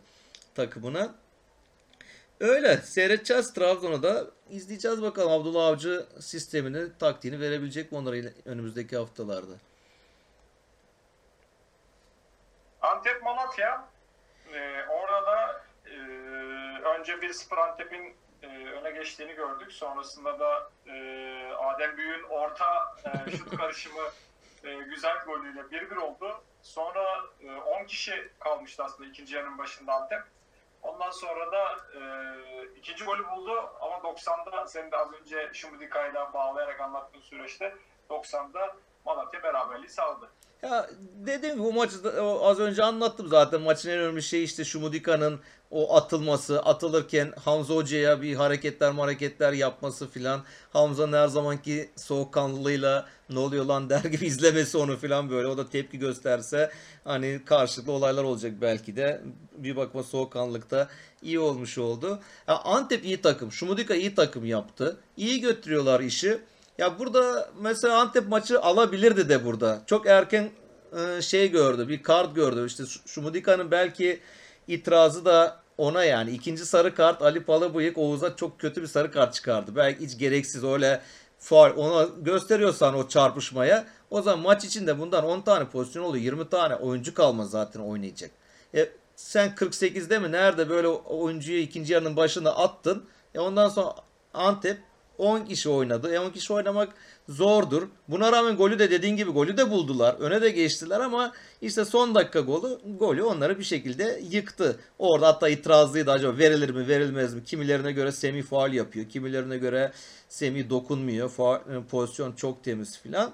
[0.55, 1.15] takımına.
[2.39, 8.15] Öyle seyredeceğiz Trabzon'u da izleyeceğiz bakalım Abdullah Avcı sistemini, taktiğini verebilecek mi onlara
[8.45, 9.53] önümüzdeki haftalarda.
[12.81, 13.87] Antep Malatya.
[14.53, 15.95] Ee, orada da e,
[16.99, 19.71] önce 1-0 Antep'in e, öne geçtiğini gördük.
[19.71, 20.93] Sonrasında da e,
[21.53, 24.03] Adem Büyük'ün orta e, şut karışımı
[24.63, 26.41] e, güzel golüyle 1-1 oldu.
[26.61, 27.05] Sonra
[27.41, 30.23] e, 10 kişi kalmıştı aslında ikinci yarının başında Antep.
[30.83, 31.63] Ondan sonra da
[31.95, 32.01] e,
[32.77, 33.51] ikinci golü buldu
[33.81, 37.75] ama 90'da senin de az önce Şumudika'yla bağlayarak anlattığın süreçte
[38.09, 38.75] 90'da
[39.05, 40.29] Malatya beraberliği sağladı.
[40.61, 40.89] Ya
[41.25, 41.95] gibi bu maçı
[42.41, 43.61] az önce anlattım zaten.
[43.61, 45.41] Maçın en önemli şeyi işte Şumudika'nın
[45.71, 50.41] o atılması, atılırken Hamza Hoca'ya bir hareketler hareketler yapması filan.
[50.73, 55.47] Hamza'nın her zamanki soğukkanlılığıyla ne oluyor lan der gibi izlemesi onu filan böyle.
[55.47, 56.71] O da tepki gösterse
[57.03, 59.21] hani karşılıklı olaylar olacak belki de.
[59.57, 60.87] Bir bakma soğukkanlılıkta
[61.21, 62.19] iyi olmuş oldu.
[62.47, 63.51] Ya Antep iyi takım.
[63.51, 64.97] Şumudika iyi takım yaptı.
[65.17, 66.39] İyi götürüyorlar işi.
[66.77, 69.81] Ya burada mesela Antep maçı alabilirdi de burada.
[69.85, 70.49] Çok erken
[70.97, 71.87] e, şey gördü.
[71.87, 72.65] Bir kart gördü.
[72.65, 74.19] İşte Şumudika'nın belki
[74.73, 76.31] itirazı da ona yani.
[76.31, 79.75] ikinci sarı kart Ali Palabıyık Oğuz'a çok kötü bir sarı kart çıkardı.
[79.75, 81.01] Belki hiç gereksiz öyle
[81.39, 86.23] faul ona gösteriyorsan o çarpışmaya o zaman maç içinde bundan 10 tane pozisyon oluyor.
[86.23, 88.31] 20 tane oyuncu kalmaz zaten oynayacak.
[88.75, 93.05] E, sen 48'de mi nerede böyle oyuncuyu ikinci yarının başında attın.
[93.35, 93.95] E ondan sonra
[94.33, 94.77] Antep
[95.17, 96.13] 10 kişi oynadı.
[96.13, 96.89] E 10 kişi oynamak
[97.29, 97.87] zordur.
[98.07, 100.15] Buna rağmen golü de dediğin gibi golü de buldular.
[100.19, 104.79] Öne de geçtiler ama işte son dakika golü, golü onları bir şekilde yıktı.
[104.99, 107.43] Orada hatta itirazlıydı acaba verilir mi verilmez mi?
[107.43, 109.09] Kimilerine göre Semih faul yapıyor.
[109.09, 109.91] Kimilerine göre
[110.29, 111.29] Semih dokunmuyor.
[111.29, 113.31] Faul- e, pozisyon çok temiz filan.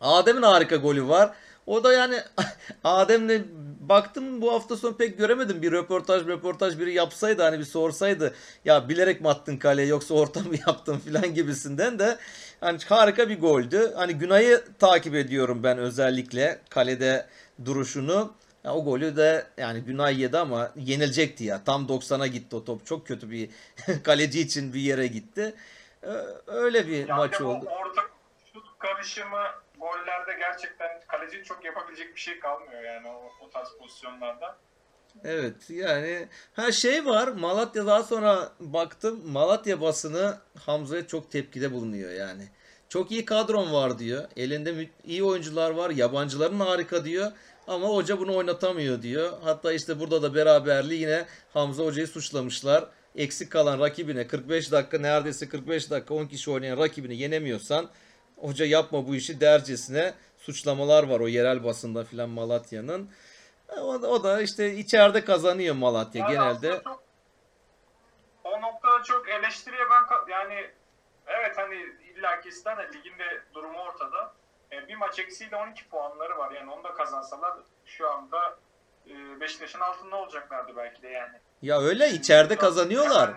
[0.00, 1.30] Adem'in harika golü var.
[1.66, 2.16] O da yani
[2.84, 3.44] Adem'le
[3.80, 5.62] baktım bu hafta sonu pek göremedim.
[5.62, 8.34] Bir röportaj röportaj biri yapsaydı hani bir sorsaydı
[8.64, 12.18] ya bilerek mi attın kaleye yoksa orta mı yaptın filan gibisinden de
[12.62, 13.92] hani harika bir goldü.
[13.96, 17.26] Hani Günay'ı takip ediyorum ben özellikle kalede
[17.64, 18.32] duruşunu.
[18.64, 21.64] Ya o golü de yani Günay yedi ama yenilecekti ya.
[21.64, 22.86] Tam 90'a gitti o top.
[22.86, 23.50] Çok kötü bir
[24.04, 25.54] kaleci için bir yere gitti.
[26.02, 26.06] Ee,
[26.46, 27.66] Öyle bir Yani maç oldu.
[27.66, 28.02] orta
[28.52, 29.42] şut karışımı
[29.78, 34.56] gollerde gerçekten kalecinin çok yapabilecek bir şey kalmıyor yani o, o tarz pozisyonlarda.
[35.24, 42.12] Evet yani her şey var Malatya daha sonra baktım Malatya basını Hamza'ya çok tepkide bulunuyor
[42.12, 42.48] yani.
[42.88, 44.24] Çok iyi kadron var diyor.
[44.36, 45.90] Elinde iyi oyuncular var.
[45.90, 47.32] Yabancıların harika diyor.
[47.66, 49.32] Ama hoca bunu oynatamıyor diyor.
[49.42, 52.84] Hatta işte burada da beraberliği yine Hamza hocayı suçlamışlar.
[53.16, 57.88] Eksik kalan rakibine 45 dakika neredeyse 45 dakika 10 kişi oynayan rakibini yenemiyorsan
[58.36, 63.08] hoca yapma bu işi dercesine suçlamalar var o yerel basında filan Malatya'nın.
[63.80, 66.80] O da, o da işte içeride kazanıyor Malatya Yani genelde.
[66.84, 67.02] çok-
[68.44, 70.70] o noktada çok eleştiriye ben yani
[71.26, 71.74] evet hani
[72.14, 74.32] illaki ister de liginde durumu ortada.
[74.72, 76.50] E, bir maç eksiğiyle 12 puanları var.
[76.50, 77.52] Yani onu da kazansalar
[77.86, 78.56] şu anda
[79.10, 81.38] e, Beşiktaş'ın altında olacaklardı belki de yani.
[81.62, 83.28] Ya öyle içeride kazanıyorlar.
[83.28, 83.32] E,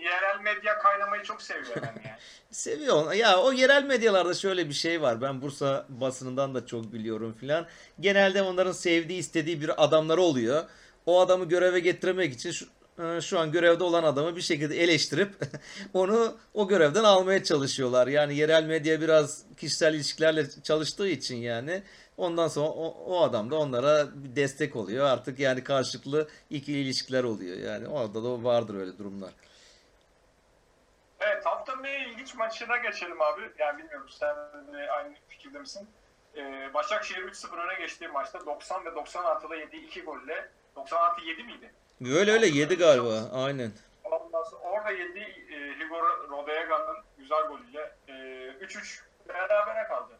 [0.00, 2.16] yerel medya kaynamayı çok seviyor ben yani.
[2.50, 3.12] Seviyor.
[3.12, 5.22] Ya o yerel medyalarda şöyle bir şey var.
[5.22, 7.66] Ben Bursa basınından da çok biliyorum filan.
[8.00, 10.64] Genelde onların sevdiği, istediği bir adamları oluyor.
[11.06, 12.66] O adamı göreve getirmek için şu,
[13.04, 15.34] e, şu an görevde olan adamı bir şekilde eleştirip
[15.94, 18.06] onu o görevden almaya çalışıyorlar.
[18.06, 21.82] Yani yerel medya biraz kişisel ilişkilerle çalıştığı için yani
[22.16, 25.06] ondan sonra o, o adam da onlara destek oluyor.
[25.06, 27.56] Artık yani karşılıklı ikili ilişkiler oluyor.
[27.56, 29.30] Yani orada da vardır öyle durumlar.
[31.20, 33.40] Evet haftanın en ilginç maçına geçelim abi.
[33.58, 34.36] Yani bilmiyorum sen
[34.72, 35.88] de aynı fikirde misin?
[36.36, 41.24] Ee, Başakşehir 3-0 öne geçtiği maçta 90 ve 90 artıda yediği 2 golle 90 artı
[41.24, 41.70] 7 miydi?
[42.18, 43.22] Öyle öyle yedi galiba.
[43.32, 43.72] Aynen.
[44.04, 48.12] Ondan sonra orada yediği e, Igor Rodega'nın güzel golüyle e,
[48.64, 50.12] 3-3 berabere kaldı.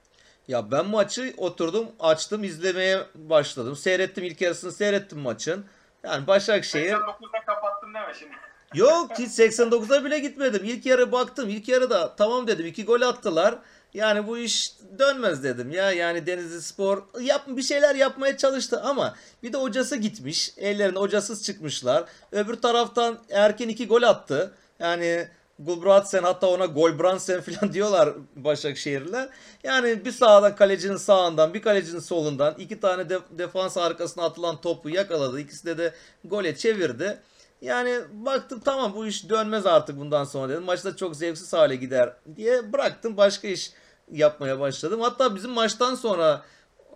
[0.48, 3.76] Ya ben maçı oturdum, açtım, izlemeye başladım.
[3.76, 5.66] Seyrettim ilk yarısını seyrettim maçın.
[6.02, 8.34] Yani Başakşehir 89'da kapattım deme şimdi.
[8.74, 10.64] Yok hiç 89'a bile gitmedim.
[10.64, 11.48] İlk yarı baktım.
[11.48, 12.66] İlk yarıda tamam dedim.
[12.66, 13.58] iki gol attılar.
[13.94, 15.92] Yani bu iş dönmez dedim ya.
[15.92, 20.52] Yani Denizli Spor yap, bir şeyler yapmaya çalıştı ama bir de hocası gitmiş.
[20.56, 22.04] Ellerinde hocasız çıkmışlar.
[22.32, 24.52] Öbür taraftan erken iki gol attı.
[24.78, 29.28] Yani Gulbransen hatta ona Golbransen falan diyorlar Başakşehirliler.
[29.64, 34.90] Yani bir sağdan kalecinin sağından bir kalecinin solundan iki tane de- defans arkasına atılan topu
[34.90, 35.40] yakaladı.
[35.40, 35.94] İkisi de de
[36.24, 37.18] gole çevirdi.
[37.60, 40.62] Yani baktım tamam bu iş dönmez artık bundan sonra dedim.
[40.62, 43.16] Maçta çok zevksiz hale gider diye bıraktım.
[43.16, 43.72] Başka iş
[44.12, 45.00] yapmaya başladım.
[45.00, 46.42] Hatta bizim maçtan sonra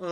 [0.01, 0.09] e,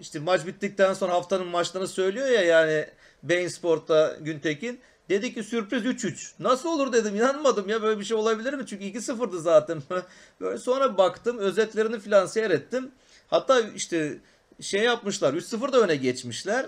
[0.00, 2.86] işte maç bittikten sonra haftanın maçlarını söylüyor ya yani
[3.22, 4.80] Bein Sport'ta Güntekin.
[5.08, 6.32] Dedi ki sürpriz 3-3.
[6.38, 8.66] Nasıl olur dedim inanmadım ya böyle bir şey olabilir mi?
[8.66, 9.82] Çünkü 2-0'dı zaten.
[10.40, 12.90] böyle sonra baktım özetlerini filan seyrettim.
[13.28, 14.18] Hatta işte
[14.60, 16.66] şey yapmışlar 3-0 da öne geçmişler.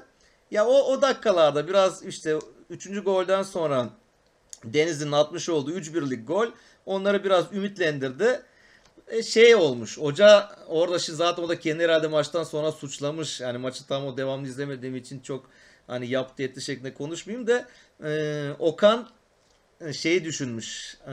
[0.50, 2.38] Ya o, o dakikalarda biraz işte
[2.72, 3.04] 3.
[3.04, 3.88] golden sonra
[4.64, 6.46] Denizli'nin atmış olduğu 3-1'lik gol
[6.86, 8.42] onları biraz ümitlendirdi.
[9.08, 9.98] E, şey olmuş.
[9.98, 13.40] Hoca orada şimdi zaten o da kendi herhalde maçtan sonra suçlamış.
[13.40, 15.44] Yani maçı tam o devamlı izlemediğim için çok
[15.86, 17.68] hani yaptı etti şeklinde konuşmayayım da
[18.04, 19.08] e, Okan
[19.80, 20.96] e, şeyi düşünmüş.
[21.06, 21.12] E,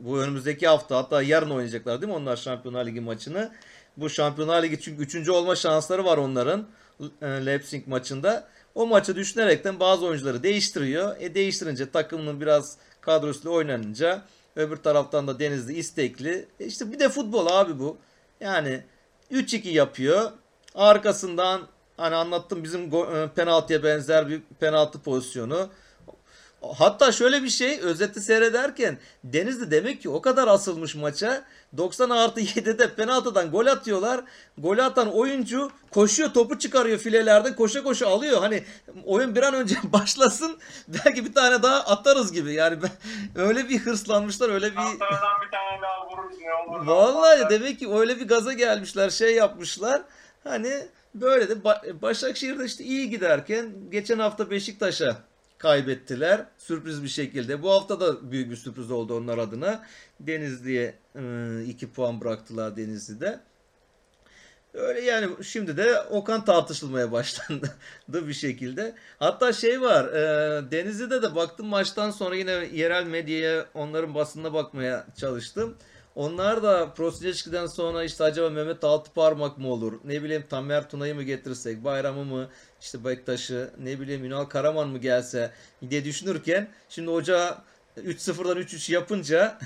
[0.00, 3.52] bu önümüzdeki hafta hatta yarın oynayacaklar değil mi onlar Şampiyonlar Ligi maçını.
[3.96, 5.28] Bu Şampiyonlar Ligi çünkü 3.
[5.28, 6.66] olma şansları var onların
[7.22, 8.48] e, Leipzig maçında.
[8.74, 11.16] O maçı düşünerekten bazı oyuncuları değiştiriyor.
[11.20, 14.22] E değiştirince takımının biraz kadrosuyla oynanınca
[14.56, 16.48] öbür taraftan da Denizli istekli.
[16.60, 17.96] E işte bir de futbol abi bu.
[18.40, 18.82] Yani
[19.32, 20.30] 3-2 yapıyor.
[20.74, 21.60] Arkasından
[21.96, 25.68] hani anlattım bizim e, penaltıya benzer bir penaltı pozisyonu.
[26.72, 31.44] Hatta şöyle bir şey özeti seyrederken Denizli demek ki o kadar asılmış maça
[31.76, 34.20] 90 artı 7'de penaltıdan gol atıyorlar.
[34.58, 38.40] Gol atan oyuncu koşuyor topu çıkarıyor filelerden koşa koşa alıyor.
[38.40, 38.64] Hani
[39.04, 40.58] oyun bir an önce başlasın
[40.88, 42.54] belki bir tane daha atarız gibi.
[42.54, 42.90] Yani ben,
[43.42, 44.76] öyle bir hırslanmışlar öyle bir...
[44.76, 46.82] Antalya'dan bir tane daha vururuz ne olur.
[46.82, 50.02] ne Vallahi demek ki öyle bir gaza gelmişler şey yapmışlar.
[50.44, 55.16] Hani böyle de Ba- Başakşehir'de işte iyi giderken geçen hafta Beşiktaş'a
[55.64, 56.44] kaybettiler.
[56.58, 57.62] Sürpriz bir şekilde.
[57.62, 59.86] Bu hafta da büyük bir sürpriz oldu onlar adına.
[60.20, 60.94] Denizli'ye
[61.66, 63.40] 2 puan bıraktılar Denizli'de.
[64.74, 67.70] Öyle yani şimdi de Okan tartışılmaya başlandı
[68.08, 68.94] bir şekilde.
[69.18, 75.06] Hatta şey var e, Denizli'de de baktım maçtan sonra yine yerel medyaya onların basınına bakmaya
[75.16, 75.76] çalıştım.
[76.16, 79.92] Onlar da Prosinecki'den sonra işte acaba Mehmet Altıparmak mı olur?
[80.04, 81.84] Ne bileyim Tamer Tuna'yı mı getirsek?
[81.84, 82.48] Bayramı mı?
[82.84, 85.50] işte Bektaş'ı ne bileyim Ünal Karaman mı gelse
[85.90, 87.58] diye düşünürken şimdi hoca
[87.98, 89.58] 3-0'dan 3-3 yapınca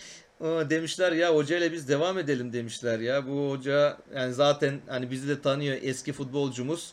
[0.40, 3.26] demişler ya hocayla biz devam edelim demişler ya.
[3.28, 6.92] Bu hoca yani zaten hani bizi de tanıyor eski futbolcumuz.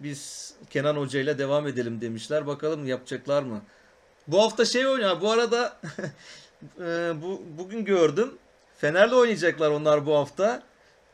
[0.00, 2.46] Biz Kenan Hoca ile devam edelim demişler.
[2.46, 3.62] Bakalım yapacaklar mı?
[4.26, 5.20] Bu hafta şey oynuyor.
[5.20, 5.80] Bu arada
[6.80, 8.38] e, bu bugün gördüm.
[8.78, 10.62] Fener'le oynayacaklar onlar bu hafta.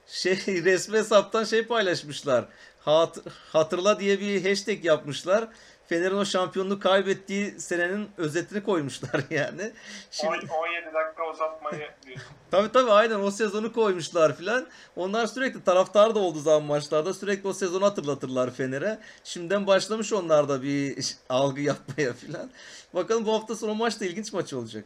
[0.07, 2.45] Şey resmi hesaptan şey paylaşmışlar.
[2.81, 3.19] Hat,
[3.53, 5.49] hatırla diye bir hashtag yapmışlar.
[5.89, 9.73] Fener'in o şampiyonluğu kaybettiği senenin özetini koymuşlar yani.
[10.11, 12.27] Şimdi On- 17 dakika uzatmayı diyorsun.
[12.51, 14.67] Tabii tabii aynen o sezonu koymuşlar filan.
[14.97, 18.99] Onlar sürekli taraftar da olduğu zaman maçlarda sürekli o sezonu hatırlatırlar Fener'e.
[19.25, 20.97] Şimdiden başlamış onlar da bir
[21.29, 22.51] algı yapmaya filan.
[22.95, 24.85] Bakalım bu hafta sonu maç da ilginç maç olacak.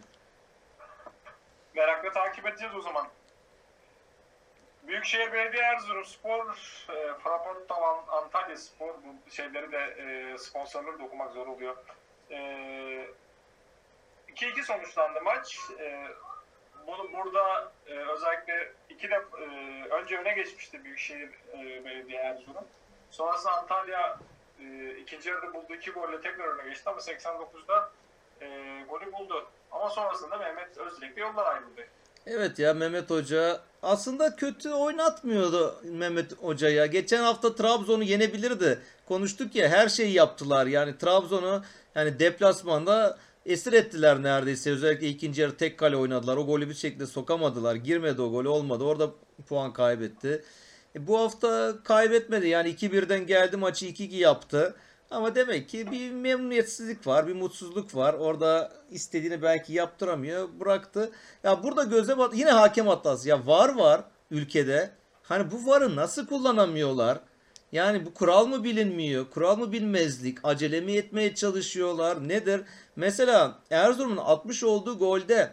[1.78, 3.08] Merakla takip edeceğiz o zaman.
[4.82, 6.46] Büyükşehir Belediye Erzurum Spor,
[6.88, 7.70] e, Fraport
[8.08, 11.76] Antalya Spor bu şeyleri de e, sponsorları da okumak zor oluyor.
[12.30, 12.36] E,
[14.28, 15.58] 2-2 sonuçlandı maç.
[15.80, 16.06] E,
[16.86, 19.44] bunu burada e, özellikle iki de e,
[19.90, 22.68] önce öne geçmişti Büyükşehir e, Belediye Erzurum.
[23.10, 24.18] Sonrasında Antalya
[24.60, 27.90] e, ikinci yarıda bulduğu iki golle tekrar öne geçti ama 89'da
[28.40, 28.46] e,
[28.88, 29.50] golü buldu.
[29.70, 31.80] Ama sonrasında Mehmet Özdilek'le yollar ayrıldı.
[32.26, 36.86] Evet ya Mehmet Hoca aslında kötü oynatmıyordu Mehmet Hoca ya.
[36.86, 38.78] Geçen hafta Trabzon'u yenebilirdi.
[39.08, 40.66] Konuştuk ya her şeyi yaptılar.
[40.66, 41.62] Yani Trabzon'u
[41.94, 44.70] yani deplasmanda esir ettiler neredeyse.
[44.70, 46.36] Özellikle ikinci yarı tek kale oynadılar.
[46.36, 47.74] O golü bir şekilde sokamadılar.
[47.74, 48.84] Girmedi o gol olmadı.
[48.84, 49.10] Orada
[49.48, 50.44] puan kaybetti.
[50.96, 52.48] E, bu hafta kaybetmedi.
[52.48, 54.74] Yani 2-1'den geldi maçı 2-2 yaptı.
[55.10, 58.14] Ama demek ki bir memnuniyetsizlik var, bir mutsuzluk var.
[58.14, 61.10] Orada istediğini belki yaptıramıyor, bıraktı.
[61.44, 63.28] Ya burada göze bat yine hakem hatası.
[63.28, 64.90] Ya var var ülkede.
[65.22, 67.20] Hani bu varı nasıl kullanamıyorlar?
[67.72, 69.30] Yani bu kural mı bilinmiyor?
[69.30, 70.38] Kural mı bilmezlik?
[70.42, 72.28] Acele mi etmeye çalışıyorlar?
[72.28, 72.62] Nedir?
[72.96, 75.52] Mesela Erzurum'un 60 olduğu golde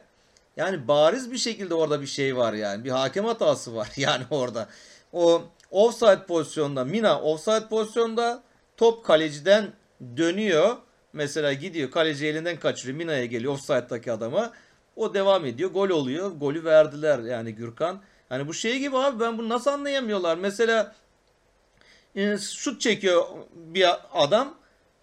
[0.58, 2.84] yani bariz bir şekilde orada bir şey var yani.
[2.84, 4.70] Bir hakem hatası var yani orada.
[5.14, 8.44] O offside pozisyonda Mina offside pozisyonda
[8.78, 9.72] top kaleciden
[10.18, 10.78] dönüyor.
[11.14, 12.98] Mesela gidiyor kaleci elinden kaçırıyor.
[12.98, 14.54] Mina'ya geliyor offside'daki adama.
[14.96, 15.72] O devam ediyor.
[15.72, 16.32] Gol oluyor.
[16.32, 18.02] Golü verdiler yani Gürkan.
[18.30, 20.38] Hani bu şey gibi abi ben bunu nasıl anlayamıyorlar?
[20.38, 20.96] Mesela
[22.16, 24.56] e, şut çekiyor bir adam.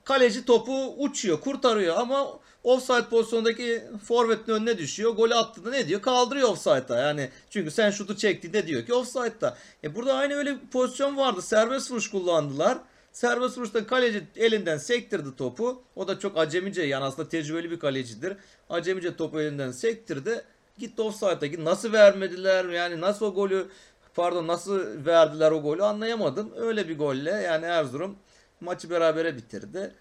[0.04, 2.26] Kaleci topu uçuyor, kurtarıyor ama
[2.64, 5.10] offside pozisyondaki forvetin önüne düşüyor.
[5.10, 6.02] Golü attığında ne diyor?
[6.02, 6.98] Kaldırıyor offside'da.
[6.98, 9.56] Yani çünkü sen şutu çektiğinde diyor ki offside'da.
[9.84, 11.42] E burada aynı öyle bir pozisyon vardı.
[11.42, 12.78] Serbest vuruş kullandılar.
[13.12, 15.82] Serbest vuruşta kaleci elinden sektirdi topu.
[15.96, 18.36] O da çok acemice yani aslında tecrübeli bir kalecidir.
[18.70, 20.44] Acemice topu elinden sektirdi.
[20.78, 21.64] Gitti offside'a gitti.
[21.64, 22.64] Nasıl vermediler?
[22.64, 23.68] Yani nasıl o golü
[24.14, 26.52] pardon nasıl verdiler o golü anlayamadım.
[26.56, 28.18] Öyle bir golle yani Erzurum
[28.60, 29.94] maçı berabere bitirdi.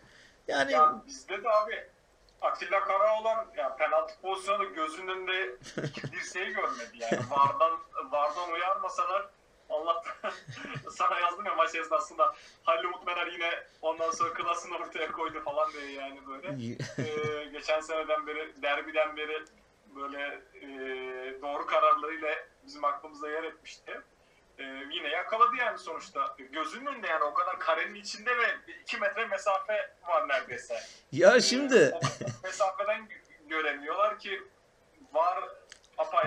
[0.47, 1.83] Yani Ya bizde de abi
[2.41, 5.55] Atilla Karaoğlan ya penaltı pozisyonu gözünün önünde
[6.11, 7.19] dirseği görmedi yani.
[7.29, 7.79] Vardan,
[8.11, 9.29] vardan uyarmasalar
[9.71, 10.03] Allah
[10.91, 15.73] sana yazdım ya maç esnasında Halil Umut Meler yine ondan sonra klasını ortaya koydu falan
[15.73, 16.47] diye yani böyle.
[16.97, 19.43] ee, geçen seneden beri derbiden beri
[19.95, 20.67] böyle e,
[21.41, 22.29] doğru kararlarıyla
[22.65, 24.01] bizim aklımızda yer etmişti.
[24.59, 26.35] Ee, yine yakaladı yani sonuçta.
[26.51, 30.79] Gözünün önünde yani o kadar karenin içinde ve 2 metre mesafe var neredeyse.
[31.11, 31.99] Ya şimdi o
[32.43, 33.07] mesafeden
[33.47, 34.41] göremiyorlar ki
[35.13, 35.49] var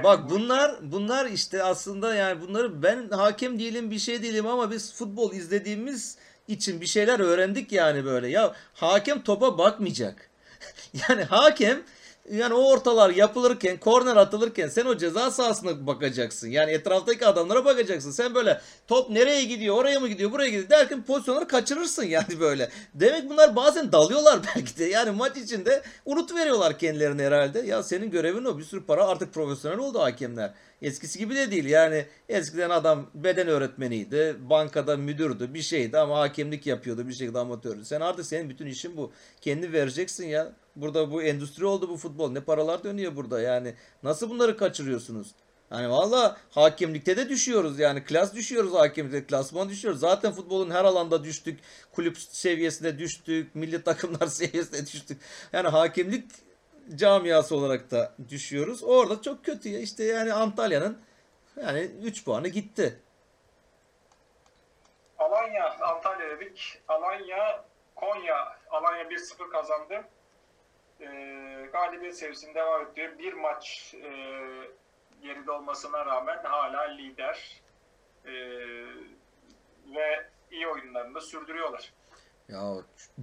[0.04, 4.94] Bak bunlar bunlar işte aslında yani bunları ben hakem değilim bir şey değilim ama biz
[4.94, 6.16] futbol izlediğimiz
[6.48, 8.28] için bir şeyler öğrendik yani böyle.
[8.28, 10.30] Ya hakem topa bakmayacak.
[11.08, 11.82] Yani hakem
[12.30, 16.48] yani o ortalar yapılırken, korner atılırken sen o ceza sahasına bakacaksın.
[16.48, 18.10] Yani etraftaki adamlara bakacaksın.
[18.10, 22.70] Sen böyle top nereye gidiyor, oraya mı gidiyor, buraya gidiyor derken pozisyonları kaçırırsın yani böyle.
[22.94, 24.84] Demek bunlar bazen dalıyorlar belki de.
[24.84, 27.60] Yani maç içinde unutuveriyorlar kendilerini herhalde.
[27.60, 28.58] Ya senin görevin o.
[28.58, 30.54] Bir sürü para artık profesyonel oldu hakemler.
[30.82, 31.64] Eskisi gibi de değil.
[31.64, 37.84] Yani eskiden adam beden öğretmeniydi, bankada müdürdü, bir şeydi ama hakemlik yapıyordu, bir şekilde amatördü.
[37.84, 39.12] Sen artık senin bütün işin bu.
[39.40, 40.52] Kendi vereceksin ya.
[40.76, 42.30] Burada bu endüstri oldu bu futbol.
[42.30, 43.74] Ne paralar dönüyor burada yani.
[44.02, 45.34] Nasıl bunları kaçırıyorsunuz?
[45.70, 50.00] Hani valla hakemlikte de düşüyoruz yani klas düşüyoruz hakemlikte klasman düşüyoruz.
[50.00, 51.60] Zaten futbolun her alanda düştük.
[51.92, 53.54] Kulüp seviyesinde düştük.
[53.54, 55.20] Milli takımlar seviyesinde düştük.
[55.52, 56.24] Yani hakemlik
[56.94, 58.82] camiası olarak da düşüyoruz.
[58.82, 59.78] Orada çok kötü ya.
[59.78, 60.98] İşte yani Antalya'nın
[61.56, 63.00] yani 3 puanı gitti.
[65.18, 66.82] Alanya, Antalya dedik.
[66.88, 67.64] Alanya,
[67.94, 68.58] Konya.
[68.70, 70.04] Alanya 1-0 kazandı.
[71.04, 73.18] Ee, galibiyet serisini devam ediyor.
[73.18, 74.10] Bir maç e,
[75.22, 77.62] geride olmasına rağmen hala lider.
[78.24, 78.30] Ee,
[79.94, 81.92] ve iyi oyunlarını da sürdürüyorlar.
[82.48, 82.74] Ya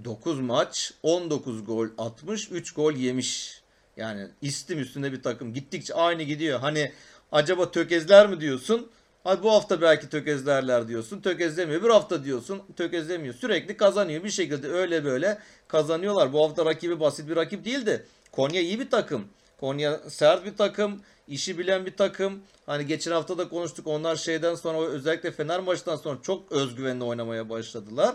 [0.04, 3.62] 9 maç 19 gol atmış 3 gol yemiş.
[3.96, 5.54] Yani istim üstünde bir takım.
[5.54, 6.60] Gittikçe aynı gidiyor.
[6.60, 6.92] Hani
[7.32, 8.90] acaba tökezler mi diyorsun?
[9.24, 11.20] Hadi bu hafta belki tökezlerler diyorsun.
[11.20, 11.82] Tökezlemiyor.
[11.82, 13.34] Bir hafta diyorsun tökezlemiyor.
[13.34, 14.24] Sürekli kazanıyor.
[14.24, 16.32] Bir şekilde öyle böyle kazanıyorlar.
[16.32, 18.06] Bu hafta rakibi basit bir rakip değildi.
[18.32, 19.24] Konya iyi bir takım.
[19.60, 21.00] Konya sert bir takım.
[21.28, 22.42] işi bilen bir takım.
[22.66, 23.86] Hani geçen hafta da konuştuk.
[23.86, 28.14] Onlar şeyden sonra özellikle Fener maçından sonra çok özgüvenli oynamaya başladılar.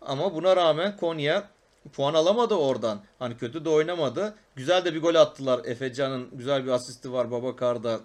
[0.00, 1.48] Ama buna rağmen Konya
[1.92, 3.00] puan alamadı oradan.
[3.18, 4.34] Hani kötü de oynamadı.
[4.56, 5.60] Güzel de bir gol attılar.
[5.64, 7.30] Efecan'ın güzel bir asisti var.
[7.30, 8.00] Babakar'da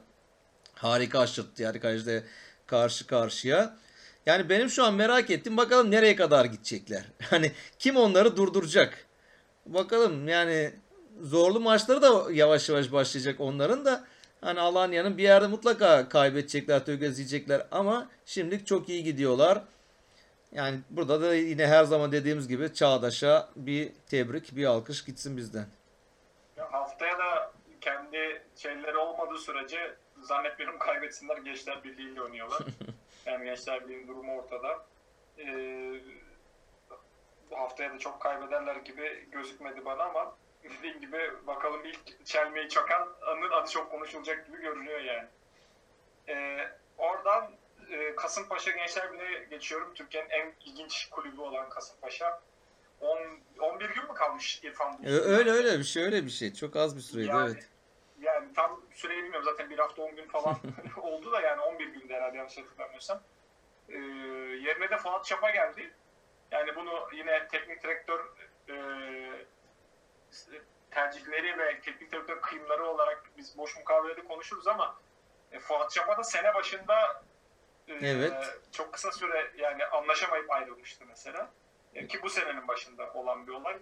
[0.80, 2.24] harika aşırttı yani kaleciyle
[2.68, 3.78] karşı karşıya.
[4.26, 7.04] Yani benim şu an merak ettim bakalım nereye kadar gidecekler.
[7.30, 9.06] Hani kim onları durduracak?
[9.66, 10.72] Bakalım yani
[11.22, 14.04] zorlu maçları da yavaş yavaş başlayacak onların da.
[14.42, 19.64] Hani Alanya'nın bir yerde mutlaka kaybedecekler, tökezleyecekler ama şimdilik çok iyi gidiyorlar.
[20.52, 25.66] Yani burada da yine her zaman dediğimiz gibi Çağdaş'a bir tebrik, bir alkış gitsin bizden.
[26.58, 27.52] Ya haftaya da
[27.82, 31.38] kendi şeyleri olmadığı sürece zannetmiyorum kaybetsinler.
[31.38, 32.60] Gençler Birliği'yle oynuyorlar.
[33.26, 34.86] yani Gençler Birliği'nin durumu ortada.
[35.40, 35.94] Ee,
[37.52, 43.10] bu haftaya da çok kaybederler gibi gözükmedi bana ama dediğim gibi bakalım ilk çelmeyi çakan
[43.28, 45.28] anın adı çok konuşulacak gibi görünüyor yani.
[46.28, 46.68] Ee,
[46.98, 47.52] oradan
[47.92, 49.94] e, Kasımpaşa Gençler Birliği'ne geçiyorum.
[49.94, 52.42] Türkiye'nin en ilginç kulübü olan Kasımpaşa.
[53.02, 53.20] 10,
[53.60, 55.08] 11 gün mü kalmış İrfan bu?
[55.08, 56.54] Ö- Öyle öyle bir şey, öyle bir şey.
[56.54, 57.70] Çok az bir süreydi Yani- evet.
[58.60, 60.56] Tam süreyi bilmiyorum zaten bir hafta 10 gün falan
[61.02, 63.22] oldu da yani 11 günde herhalde yanlış hatırlamıyorsam.
[63.90, 63.98] Ee,
[64.68, 65.94] yerine de Fuat Çapa geldi.
[66.52, 68.26] Yani bunu yine teknik direktör
[68.70, 68.76] e,
[70.92, 74.96] tercihleri ve teknik direktör kıyımları olarak biz boş mukavelede konuşuruz ama
[75.52, 77.24] e, Fuat Çapa da sene başında
[77.88, 78.60] e, Evet.
[78.72, 81.52] çok kısa süre yani anlaşamayıp ayrılmıştı mesela.
[81.94, 83.78] E, ki bu senenin başında olan bir olay.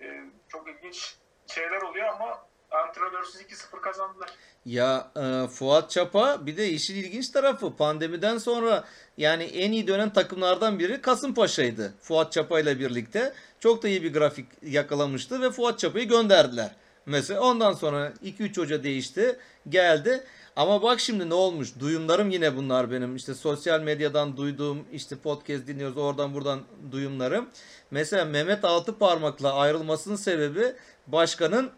[0.00, 4.30] E, çok ilginç şeyler oluyor ama antrenörsüz 2-0 kazandılar.
[4.66, 8.84] Ya e, Fuat Çapa bir de işin ilginç tarafı pandemiden sonra
[9.16, 11.94] yani en iyi dönen takımlardan biri Kasımpaşa'ydı.
[12.02, 16.70] Fuat Çapa ile birlikte çok da iyi bir grafik yakalamıştı ve Fuat Çapa'yı gönderdiler.
[17.06, 20.24] Mesela ondan sonra 2-3 hoca değişti, geldi.
[20.56, 21.78] Ama bak şimdi ne olmuş?
[21.80, 23.16] Duyumlarım yine bunlar benim.
[23.16, 26.60] İşte sosyal medyadan duyduğum, işte podcast dinliyoruz oradan buradan
[26.92, 27.48] duyumlarım.
[27.90, 30.72] Mesela Mehmet Altıparmak'la ayrılmasının sebebi
[31.06, 31.70] başkanın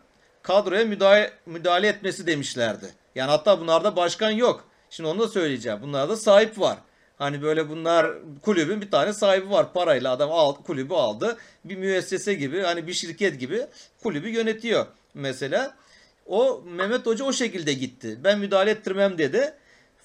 [0.45, 2.87] kadroya müdahale, müdahale etmesi demişlerdi.
[3.15, 4.65] Yani hatta bunlarda başkan yok.
[4.91, 5.79] Şimdi onu da söyleyeceğim.
[5.83, 6.79] Bunlarda sahip var.
[7.19, 8.11] Hani böyle bunlar
[8.43, 9.73] kulübün bir tane sahibi var.
[9.73, 11.37] Parayla adam al, kulübü aldı.
[11.65, 13.67] Bir müessese gibi hani bir şirket gibi
[14.03, 15.75] kulübü yönetiyor mesela.
[16.27, 18.19] O Mehmet Hoca o şekilde gitti.
[18.25, 19.55] Ben müdahale ettirmem dedi.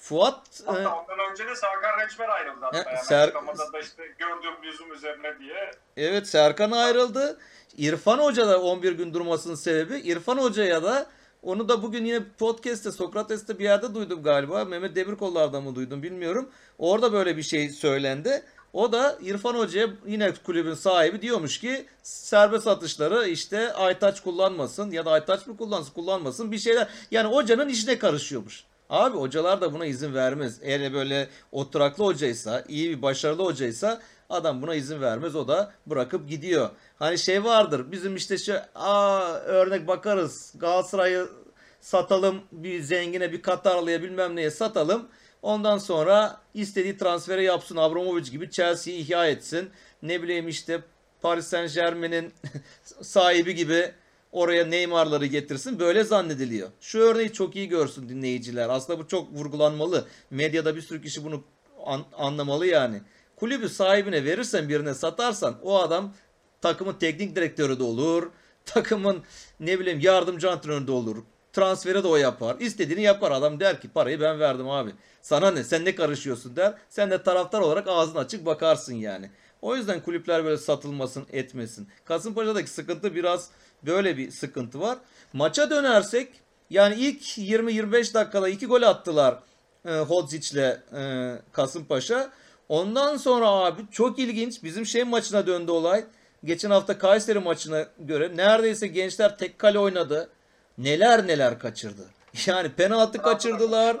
[0.00, 2.78] Fuat e, Hatta ondan önce de Serkan Reçber ayrıldı hatta.
[2.78, 5.70] Ya, yani Ser- da işte gördüğüm yüzüm üzerine diye.
[5.96, 7.38] Evet Serkan ayrıldı.
[7.76, 11.06] İrfan Hoca da 11 gün durmasının sebebi İrfan Hoca'ya da
[11.42, 14.64] Onu da bugün yine podcast'te Sokrates'te bir yerde duydum galiba.
[14.64, 16.50] Mehmet Demirkollar'da mı duydum bilmiyorum.
[16.78, 18.42] Orada böyle bir şey söylendi.
[18.72, 25.04] O da İrfan Hoca'ya yine kulübün sahibi diyormuş ki serbest atışları işte Aytaç kullanmasın ya
[25.04, 26.88] da Aytaç mı kullansın kullanmasın bir şeyler.
[27.10, 28.64] Yani hocanın işine karışıyormuş.
[28.90, 30.58] Abi hocalar da buna izin vermez.
[30.62, 35.36] Eğer böyle oturaklı hocaysa, iyi bir başarılı hocaysa adam buna izin vermez.
[35.36, 36.70] O da bırakıp gidiyor.
[36.98, 37.92] Hani şey vardır.
[37.92, 40.52] Bizim işte şu aa örnek bakarız.
[40.56, 41.28] Galatasaray'ı
[41.80, 45.08] satalım bir zengine bir Katarlıya bilmem neye satalım.
[45.42, 47.76] Ondan sonra istediği transferi yapsın.
[47.76, 49.70] Abramovich gibi Chelsea'yi ihya etsin.
[50.02, 50.80] Ne bileyim işte
[51.22, 52.32] Paris Saint Germain'in
[53.02, 53.92] sahibi gibi
[54.32, 55.78] oraya Neymar'ları getirsin.
[55.78, 56.68] Böyle zannediliyor.
[56.80, 58.68] Şu örneği çok iyi görsün dinleyiciler.
[58.68, 60.04] Aslında bu çok vurgulanmalı.
[60.30, 61.42] Medyada bir sürü kişi bunu
[61.84, 63.02] an- anlamalı yani.
[63.36, 66.14] Kulübü sahibine verirsen birine satarsan o adam
[66.60, 68.30] takımın teknik direktörü de olur.
[68.64, 69.22] Takımın
[69.60, 71.16] ne bileyim yardımcı antrenörü de olur.
[71.52, 72.56] Transferi de o yapar.
[72.60, 73.30] İstediğini yapar.
[73.30, 74.90] Adam der ki parayı ben verdim abi.
[75.22, 75.64] Sana ne?
[75.64, 76.74] Sen ne karışıyorsun der.
[76.88, 79.30] Sen de taraftar olarak ağzın açık bakarsın yani.
[79.62, 81.88] O yüzden kulüpler böyle satılmasın, etmesin.
[82.04, 83.50] Kasımpaşa'daki sıkıntı biraz
[83.86, 84.98] böyle bir sıkıntı var.
[85.32, 86.28] Maça dönersek
[86.70, 89.38] yani ilk 20-25 dakikada iki gol attılar
[89.84, 92.30] e, Hodzic'le e, Kasımpaşa.
[92.68, 96.04] Ondan sonra abi çok ilginç bizim şey maçına döndü olay.
[96.44, 100.30] Geçen hafta Kayseri maçına göre neredeyse gençler tek kale oynadı.
[100.78, 102.02] Neler neler kaçırdı.
[102.46, 103.96] Yani penaltı kaçırdılar.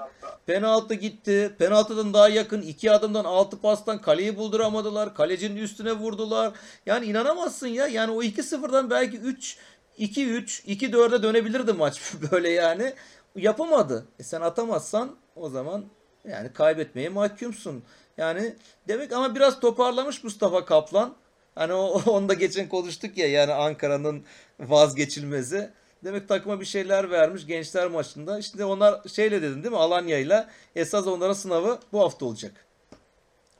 [0.46, 1.54] Penaltı gitti.
[1.58, 5.14] Penaltıdan daha yakın iki adımdan altı pastan kaleyi bulduramadılar.
[5.14, 6.52] Kalecinin üstüne vurdular.
[6.86, 7.86] Yani inanamazsın ya.
[7.86, 9.56] Yani o 2-0'dan belki 3
[10.00, 12.94] 2-3 2-4'e dönebilirdi maç böyle yani.
[13.36, 14.06] Yapamadı.
[14.18, 15.84] E sen atamazsan o zaman
[16.24, 17.82] yani kaybetmeye mahkumsun.
[18.16, 18.56] Yani
[18.88, 21.16] demek ama biraz toparlamış Mustafa Kaplan.
[21.54, 24.24] Hani o onu da geçen konuştuk ya yani Ankara'nın
[24.60, 25.70] vazgeçilmezi.
[26.04, 28.38] Demek takıma bir şeyler vermiş gençler maçında.
[28.38, 30.50] İşte onlar şeyle dedin değil mi Alanya'yla.
[30.76, 32.66] Esas onların sınavı bu hafta olacak.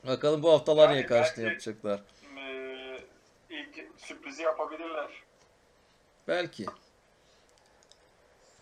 [0.07, 2.03] Bakalım bu hafta Alanya'ya Yani karşı ne yapacaklar.
[2.39, 2.99] Ee,
[3.51, 5.11] ilk sürprizi yapabilirler.
[6.31, 6.67] Belki.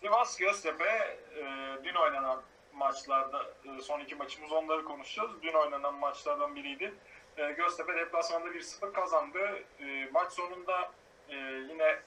[0.01, 1.43] Sivas Göztepe e,
[1.83, 2.41] dün oynanan
[2.73, 5.31] maçlarda e, son iki maçımız onları konuşacağız.
[5.41, 6.93] Dün oynanan maçlardan biriydi.
[7.37, 9.39] E, Göztepe deplasmanda 1-0 kazandı.
[9.79, 10.91] E, maç sonunda
[11.29, 11.35] e,
[11.69, 11.99] yine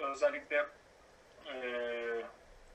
[0.00, 0.66] özellikle
[1.46, 1.56] e,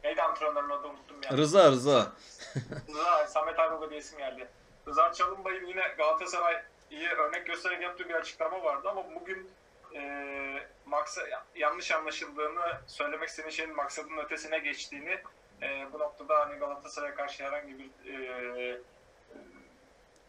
[0.03, 1.38] neydi antrenörün adını unuttum ya.
[1.38, 2.11] Rıza Rıza.
[2.89, 4.47] Rıza, Samet Aybaba diye isim geldi.
[4.88, 9.51] Rıza Çalınbay'ın yine Galatasaray'ı örnek göstererek yaptığı bir açıklama vardı ama bugün
[9.96, 11.22] e, maksa,
[11.56, 15.20] yanlış anlaşıldığını söylemek istediğin şeyin maksadının ötesine geçtiğini
[15.62, 18.82] e, bu noktada hani Galatasaray'a karşı herhangi bir e,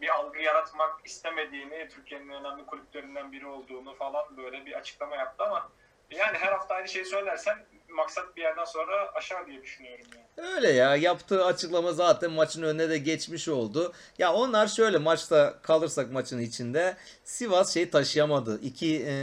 [0.00, 5.70] bir algı yaratmak istemediğini, Türkiye'nin önemli kulüplerinden biri olduğunu falan böyle bir açıklama yaptı ama
[6.10, 10.48] yani her hafta aynı şeyi söylersen maksat bir yerden sonra aşar diye düşünüyorum yani.
[10.54, 13.92] Öyle ya yaptığı açıklama zaten maçın önüne de geçmiş oldu.
[14.18, 18.60] Ya onlar şöyle maçta kalırsak maçın içinde Sivas şey taşıyamadı.
[18.60, 19.14] İki e,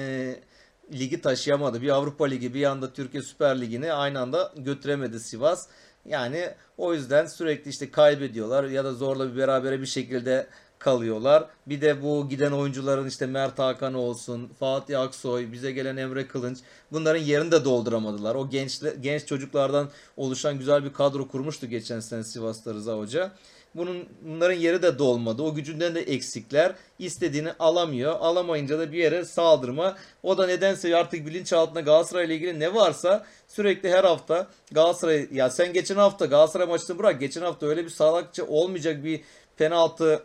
[0.93, 1.81] ligi taşıyamadı.
[1.81, 5.67] Bir Avrupa Ligi bir yanda Türkiye Süper Ligi'ni aynı anda götüremedi Sivas.
[6.05, 10.47] Yani o yüzden sürekli işte kaybediyorlar ya da zorla bir berabere bir şekilde
[10.81, 11.45] kalıyorlar.
[11.67, 16.57] Bir de bu giden oyuncuların işte Mert Hakan olsun, Fatih Aksoy, bize gelen Emre Kılınç
[16.91, 18.35] bunların yerini de dolduramadılar.
[18.35, 23.31] O genç genç çocuklardan oluşan güzel bir kadro kurmuştu geçen sene Sivas'ta Rıza Hoca.
[23.75, 25.41] Bunun bunların yeri de dolmadı.
[25.41, 26.75] O gücünden de eksikler.
[26.99, 28.15] İstediğini alamıyor.
[28.19, 29.97] Alamayınca da bir yere saldırma.
[30.23, 35.49] O da nedense artık bilinçaltında Galatasaray ile ilgili ne varsa sürekli her hafta Galatasaray ya
[35.49, 37.19] sen geçen hafta Galatasaray maçını bırak.
[37.19, 39.21] Geçen hafta öyle bir salakça olmayacak bir
[39.57, 40.23] penaltı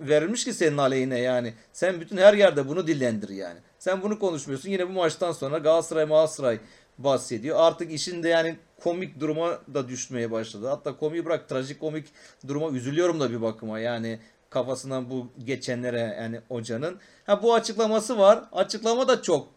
[0.00, 1.54] verilmiş ki senin aleyhine yani.
[1.72, 3.58] Sen bütün her yerde bunu dillendir yani.
[3.78, 4.70] Sen bunu konuşmuyorsun.
[4.70, 6.58] Yine bu maçtan sonra Galatasaray Galatasaray
[6.98, 7.56] bahsediyor.
[7.60, 10.68] Artık işin de yani komik duruma da düşmeye başladı.
[10.68, 12.06] Hatta komiği bırak trajikomik
[12.48, 13.78] duruma üzülüyorum da bir bakıma.
[13.78, 14.18] Yani
[14.50, 16.98] kafasından bu geçenlere yani hocanın.
[17.26, 18.44] Ha bu açıklaması var.
[18.52, 19.48] Açıklama da çok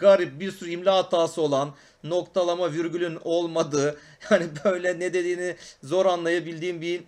[0.00, 1.70] garip bir sürü imla hatası olan
[2.04, 4.00] noktalama virgülün olmadığı
[4.30, 7.02] yani böyle ne dediğini zor anlayabildiğim bir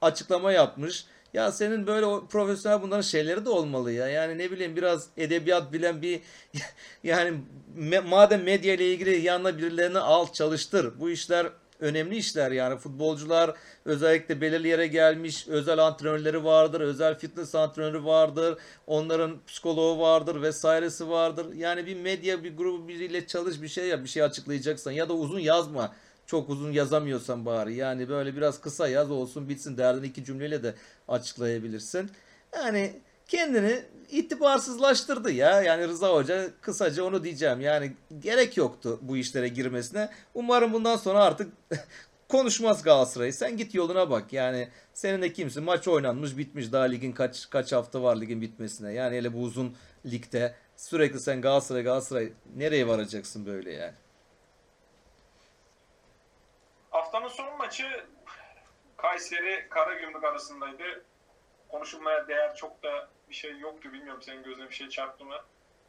[0.00, 1.06] açıklama yapmış.
[1.36, 4.08] Ya senin böyle profesyonel bunların şeyleri de olmalı ya.
[4.08, 6.20] Yani ne bileyim biraz edebiyat bilen bir
[7.04, 7.40] yani
[7.78, 11.00] me- madem medya ile ilgili yanına birilerini al çalıştır.
[11.00, 11.46] Bu işler
[11.80, 18.58] önemli işler yani futbolcular özellikle belirli yere gelmiş özel antrenörleri vardır, özel fitness antrenörü vardır,
[18.86, 21.46] onların psikoloğu vardır vesairesi vardır.
[21.54, 25.14] Yani bir medya bir grubu biriyle çalış bir şey yap, bir şey açıklayacaksan ya da
[25.14, 25.92] uzun yazma.
[26.26, 27.74] Çok uzun yazamıyorsan bari.
[27.74, 29.76] Yani böyle biraz kısa yaz olsun bitsin.
[29.76, 30.74] Derdini iki cümleyle de
[31.08, 32.10] açıklayabilirsin.
[32.54, 32.92] Yani
[33.28, 35.62] kendini itibarsızlaştırdı ya.
[35.62, 37.60] Yani Rıza Hoca kısaca onu diyeceğim.
[37.60, 40.10] Yani gerek yoktu bu işlere girmesine.
[40.34, 41.52] Umarım bundan sonra artık
[42.28, 43.32] konuşmaz Galatasaray.
[43.32, 44.32] Sen git yoluna bak.
[44.32, 45.64] Yani senin de kimsin?
[45.64, 46.72] Maç oynanmış, bitmiş.
[46.72, 48.92] Daha ligin kaç kaç hafta var ligin bitmesine.
[48.92, 53.94] Yani hele bu uzun ligde sürekli sen Galatasaray Galatasaray nereye varacaksın böyle yani?
[57.06, 58.04] Haftanın son maçı
[58.96, 61.04] Kayseri Karagümrük arasındaydı.
[61.68, 63.92] Konuşulmaya değer çok da bir şey yoktu.
[63.92, 65.34] Bilmiyorum senin gözüne bir şey çarptı mı?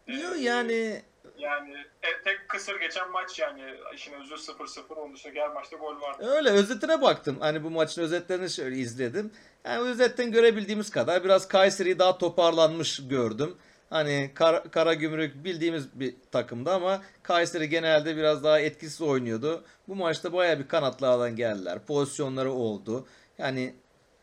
[0.07, 1.01] Ee, Yok yani
[1.37, 3.63] Yani e, tek kısır geçen maç yani
[3.95, 6.25] işin özü 0-0 onun dışında her maçta gol vardı.
[6.35, 7.37] Öyle özetine baktım.
[7.39, 9.33] Hani bu maçın özetlerini şöyle izledim.
[9.65, 13.57] Yani özetten görebildiğimiz kadar biraz Kayseri'yi daha toparlanmış gördüm.
[13.89, 19.63] Hani Kar Karagümrük bildiğimiz bir takımdı ama Kayseri genelde biraz daha etkisiz oynuyordu.
[19.87, 21.79] Bu maçta baya bir kanatlardan geldiler.
[21.79, 23.07] Pozisyonları oldu.
[23.37, 23.75] Yani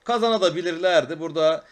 [0.04, 1.20] kazanabilirlerdi.
[1.20, 1.64] Burada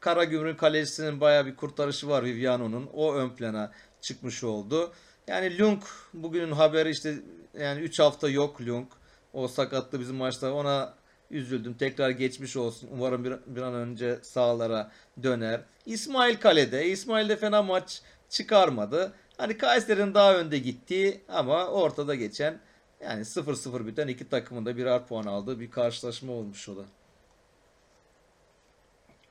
[0.00, 2.90] Karagümrük kalecisinin baya bir kurtarışı var Viviano'nun.
[2.92, 4.92] O ön plana çıkmış oldu.
[5.26, 5.82] Yani Lung
[6.14, 7.14] bugünün haberi işte
[7.58, 8.86] yani 3 hafta yok Lung.
[9.32, 10.94] O sakatlı bizim maçta ona
[11.30, 11.74] üzüldüm.
[11.74, 12.88] Tekrar geçmiş olsun.
[12.92, 14.90] Umarım bir, bir an önce sahalara
[15.22, 15.60] döner.
[15.86, 16.86] İsmail kalede.
[16.86, 19.12] İsmail de fena maç çıkarmadı.
[19.38, 22.60] Hani Kayseri'nin daha önde gittiği ama ortada geçen
[23.00, 26.82] yani 0-0 biten iki takımın da birer puan aldığı bir karşılaşma olmuş o da.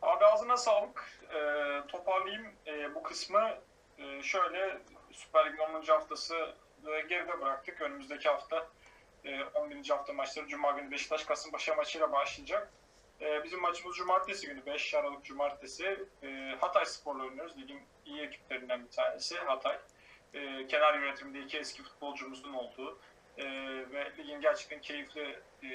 [0.02, 1.20] Abi ağzına sağlık.
[1.34, 3.50] Ee, toparlayayım ee, bu kısmı.
[3.97, 4.82] Ee, şöyle
[5.12, 5.86] Süper Lig'in 10.
[5.86, 6.36] haftası
[6.88, 7.82] e, geride bıraktık.
[7.82, 8.68] Önümüzdeki hafta
[9.26, 9.89] e, 11.
[9.89, 12.72] hafta maçları Cuma günü Beşiktaş Kasımpaşa maçıyla başlayacak.
[13.22, 16.05] E, bizim maçımız Cumartesi günü 5 Aralık Cumartesi.
[16.24, 17.57] E, Hatay Spor'la oynuyoruz.
[17.57, 19.78] Ligin iyi ekiplerinden bir tanesi Hatay.
[20.34, 22.99] E, kenar yönetiminde iki eski futbolcumuzun olduğu
[23.38, 23.45] e,
[23.91, 25.70] ve ligin gerçekten keyifli e,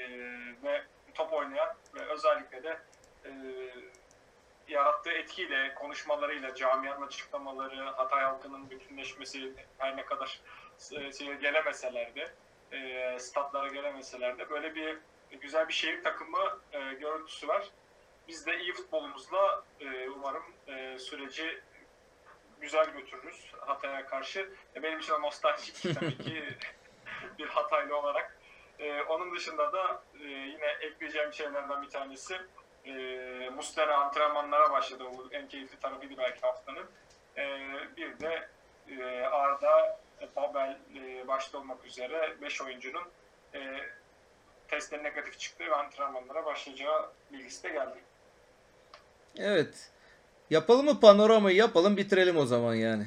[0.63, 0.85] ve
[1.15, 2.79] top oynayan ve özellikle de
[3.25, 3.31] e,
[4.69, 10.41] yarattığı etkiyle, konuşmalarıyla, camianın açıklamaları, Hatay halkının bütünleşmesi her ne kadar
[10.93, 12.35] e, şeye gelemeseler de,
[12.75, 14.99] e, statlara gelemeseler de böyle bir
[15.41, 17.71] güzel bir şehir takımı e, görüntüsü var.
[18.29, 21.61] Biz de iyi futbolumuzla e, umarım e, süreci
[22.61, 24.51] güzel götürürüz Hatay'a karşı.
[24.77, 26.45] E, benim için nostaljik tabii ki
[27.39, 28.39] bir Hataylı olarak.
[28.79, 32.41] E, onun dışında da e, yine ekleyeceğim şeylerden bir tanesi
[32.87, 32.93] e,
[33.55, 35.05] Mustera antrenmanlara başladı.
[35.17, 36.87] Bu en keyifli tarafıydı belki haftanın.
[37.37, 38.49] E, bir de
[38.89, 40.01] e, Arda,
[40.37, 43.05] Babel e, başta olmak üzere 5 oyuncunun
[43.55, 43.61] e,
[44.69, 47.99] testleri negatif çıktı ve antrenmanlara başlayacağı bilgisi de geldi.
[49.37, 49.91] Evet.
[50.51, 53.07] Yapalım mı panoramayı yapalım bitirelim o zaman yani.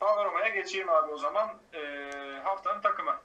[0.00, 1.48] Panoramaya geçeyim abi o zaman.
[1.74, 1.80] E,
[2.44, 3.20] haftanın takımı.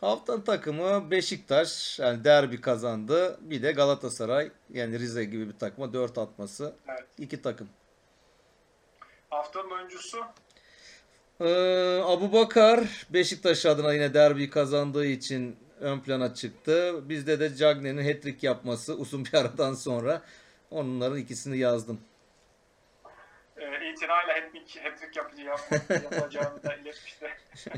[0.00, 3.38] Haftanın takımı Beşiktaş yani derbi kazandı.
[3.40, 6.76] Bir de Galatasaray yani Rize gibi bir takıma 4 atması.
[6.88, 7.06] Evet.
[7.18, 7.68] İki takım.
[9.30, 10.24] Haftanın oyuncusu
[11.40, 17.08] Ee, Abu Bakar Beşiktaş adına yine derbi kazandığı için ön plana çıktı.
[17.08, 20.22] Bizde de Cagney'in hat-trick yapması uzun bir aradan sonra
[20.70, 22.00] onların ikisini yazdım.
[23.56, 25.42] e, itinayla hat-trick, hat-trick yapıcı
[26.04, 27.30] yapacağını da iletmişti.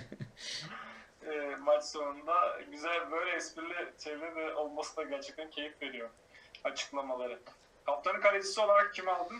[1.27, 6.11] e, maç sonunda güzel böyle esprili çevre de olması da gerçekten keyif veriyor
[6.65, 7.39] açıklamaları.
[7.87, 9.37] Kaptanın kalecisi olarak kimi aldın?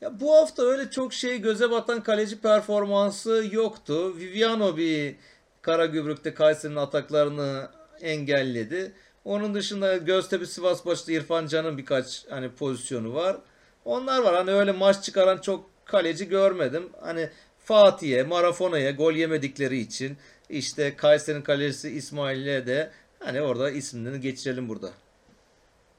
[0.00, 4.16] Ya bu hafta öyle çok şey göze batan kaleci performansı yoktu.
[4.16, 5.16] Viviano bir
[5.62, 7.70] Karagümrük'te Kayseri'nin ataklarını
[8.00, 8.92] engelledi.
[9.24, 13.36] Onun dışında Göztepe Sivas başta İrfan Can'ın birkaç hani pozisyonu var.
[13.84, 14.34] Onlar var.
[14.34, 16.90] Hani öyle maç çıkaran çok kaleci görmedim.
[17.00, 24.68] Hani Fatih'e, Marafona'ya gol yemedikleri için işte Kayseri'nin kalecisi İsmail'e de hani orada isimlerini geçirelim
[24.68, 24.90] burada.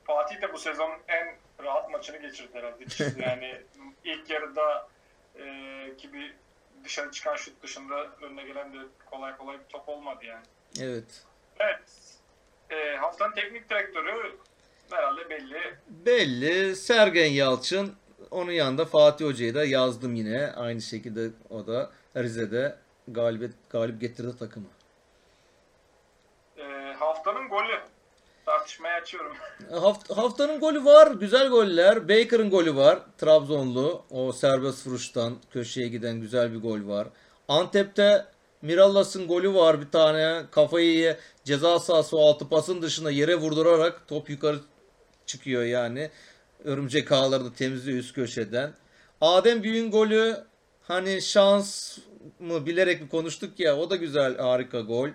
[0.03, 2.85] Fatih de bu sezon en rahat maçını geçirdi herhalde.
[3.27, 3.61] Yani
[4.03, 4.87] ilk yarıda
[5.35, 5.43] e,
[5.97, 6.33] ki bir
[6.83, 10.45] dışarı çıkan şut dışında önüne gelen de kolay kolay bir top olmadı yani.
[10.81, 11.23] Evet.
[11.59, 11.83] Evet.
[12.69, 14.37] E, haftanın teknik direktörü
[14.89, 15.75] herhalde belli.
[15.87, 16.75] Belli.
[16.75, 17.95] Sergen Yalçın.
[18.31, 20.51] Onun yanında Fatih Hoca'yı da yazdım yine.
[20.51, 22.75] Aynı şekilde o da Rize'de
[23.07, 24.67] galibiyet galip getirdi takımı.
[26.57, 26.63] E,
[26.99, 27.79] haftanın golü.
[28.65, 29.33] Tartışmaya açıyorum.
[29.71, 31.11] Haft- haftanın golü var.
[31.11, 32.09] Güzel goller.
[32.09, 32.99] Baker'ın golü var.
[33.17, 34.03] Trabzonlu.
[34.11, 37.07] O serbest vuruştan köşeye giden güzel bir gol var.
[37.47, 38.25] Antep'te
[38.61, 40.41] Mirallas'ın golü var bir tane.
[40.51, 44.59] Kafayı ceza sahası o altı pasın dışında yere vurdurarak top yukarı
[45.25, 46.09] çıkıyor yani.
[46.63, 48.73] Örümcek ağlarını temizliyor üst köşeden.
[49.21, 50.37] Adem Büyük'ün golü
[50.83, 51.97] hani şans
[52.39, 55.09] mı bilerek mi konuştuk ya o da güzel harika gol.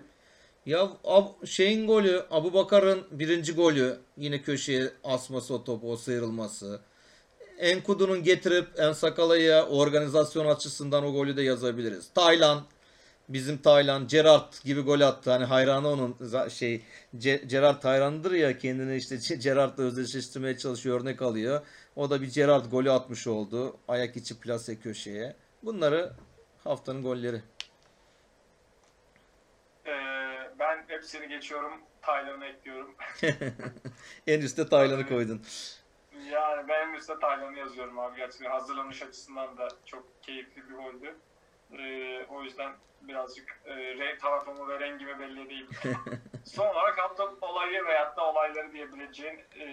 [0.65, 6.81] Ya Ab- şeyin golü Abu Bakar'ın birinci golü yine köşeye asması o topu o sıyrılması.
[7.57, 12.09] Enkudu'nun getirip Ensakala'ya organizasyon açısından o golü de yazabiliriz.
[12.13, 12.61] Taylan
[13.29, 15.31] bizim Taylan Gerard gibi gol attı.
[15.31, 16.15] Hani hayranı onun
[16.49, 16.81] şey
[17.17, 21.61] Ce- Gerard hayranıdır ya kendini işte Gerard'la özdeşleştirmeye çalışıyor örnek alıyor.
[21.95, 23.77] O da bir Gerard golü atmış oldu.
[23.87, 25.35] Ayak içi plase köşeye.
[25.63, 26.11] Bunları
[26.63, 27.41] haftanın golleri.
[29.85, 29.91] Ee,
[30.59, 31.71] ben hepsini geçiyorum.
[32.01, 32.95] Taylan'ı ekliyorum.
[34.27, 35.41] En üste Taylan'ı koydun.
[36.31, 38.17] Yani benim üstte Taylan'ı yazıyorum abi.
[38.17, 41.15] Gerçekten hazırlanış açısından da çok keyifli bir goldü.
[41.71, 42.71] Ee, o yüzden
[43.01, 45.67] birazcık e, renk tarafımı ve rengimi belli edeyim.
[46.45, 49.65] Son olarak hafta olayı veyahut da olayları diyebileceğin e,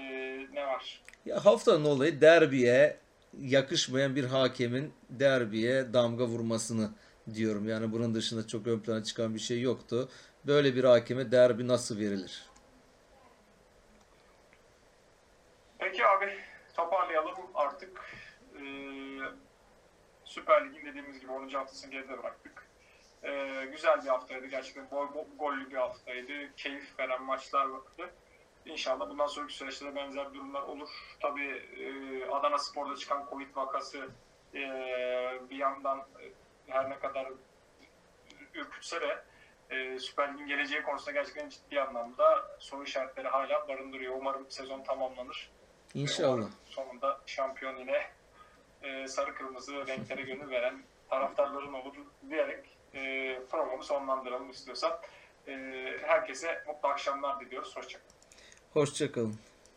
[0.54, 1.02] ne var?
[1.26, 2.96] Ya haftanın olayı derbiye
[3.40, 6.90] yakışmayan bir hakemin derbiye damga vurmasını
[7.34, 7.68] diyorum.
[7.68, 10.08] Yani bunun dışında çok ön plana çıkan bir şey yoktu.
[10.48, 12.50] Böyle bir hakeme derbi nasıl verilir?
[15.78, 16.38] Peki abi
[16.74, 18.00] toparlayalım artık.
[18.54, 18.60] Ee,
[20.24, 21.48] Süper Lig'in dediğimiz gibi 10.
[21.48, 22.66] haftasını geride bıraktık.
[23.22, 24.46] Ee, güzel bir haftaydı.
[24.46, 25.06] Gerçekten bol,
[25.38, 26.56] gollü bir haftaydı.
[26.56, 28.10] Keyif veren maçlar vardı.
[28.66, 31.16] İnşallah bundan sonraki süreçte de benzer durumlar olur.
[31.20, 34.08] Tabii e, Adana Spor'da çıkan Covid vakası
[34.54, 34.60] e,
[35.50, 36.06] bir yandan
[36.66, 37.28] her ne kadar
[38.54, 39.24] ürkütse de
[39.70, 44.14] e, Süper Lig'in geleceği konusunda gerçekten ciddi anlamda soru işaretleri hala barındırıyor.
[44.14, 45.50] Umarım sezon tamamlanır.
[45.94, 46.46] İnşallah.
[46.66, 48.02] Sonunda şampiyon yine
[48.82, 51.94] e, sarı kırmızı renklere gönül veren taraftarların olur
[52.30, 52.64] diyerek
[52.94, 53.00] e,
[53.50, 54.92] programı sonlandıralım istiyorsan.
[55.48, 55.52] E,
[56.02, 57.76] herkese mutlu akşamlar diliyoruz.
[57.76, 58.12] Hoşçakalın.
[58.72, 59.38] Hoşçakalın.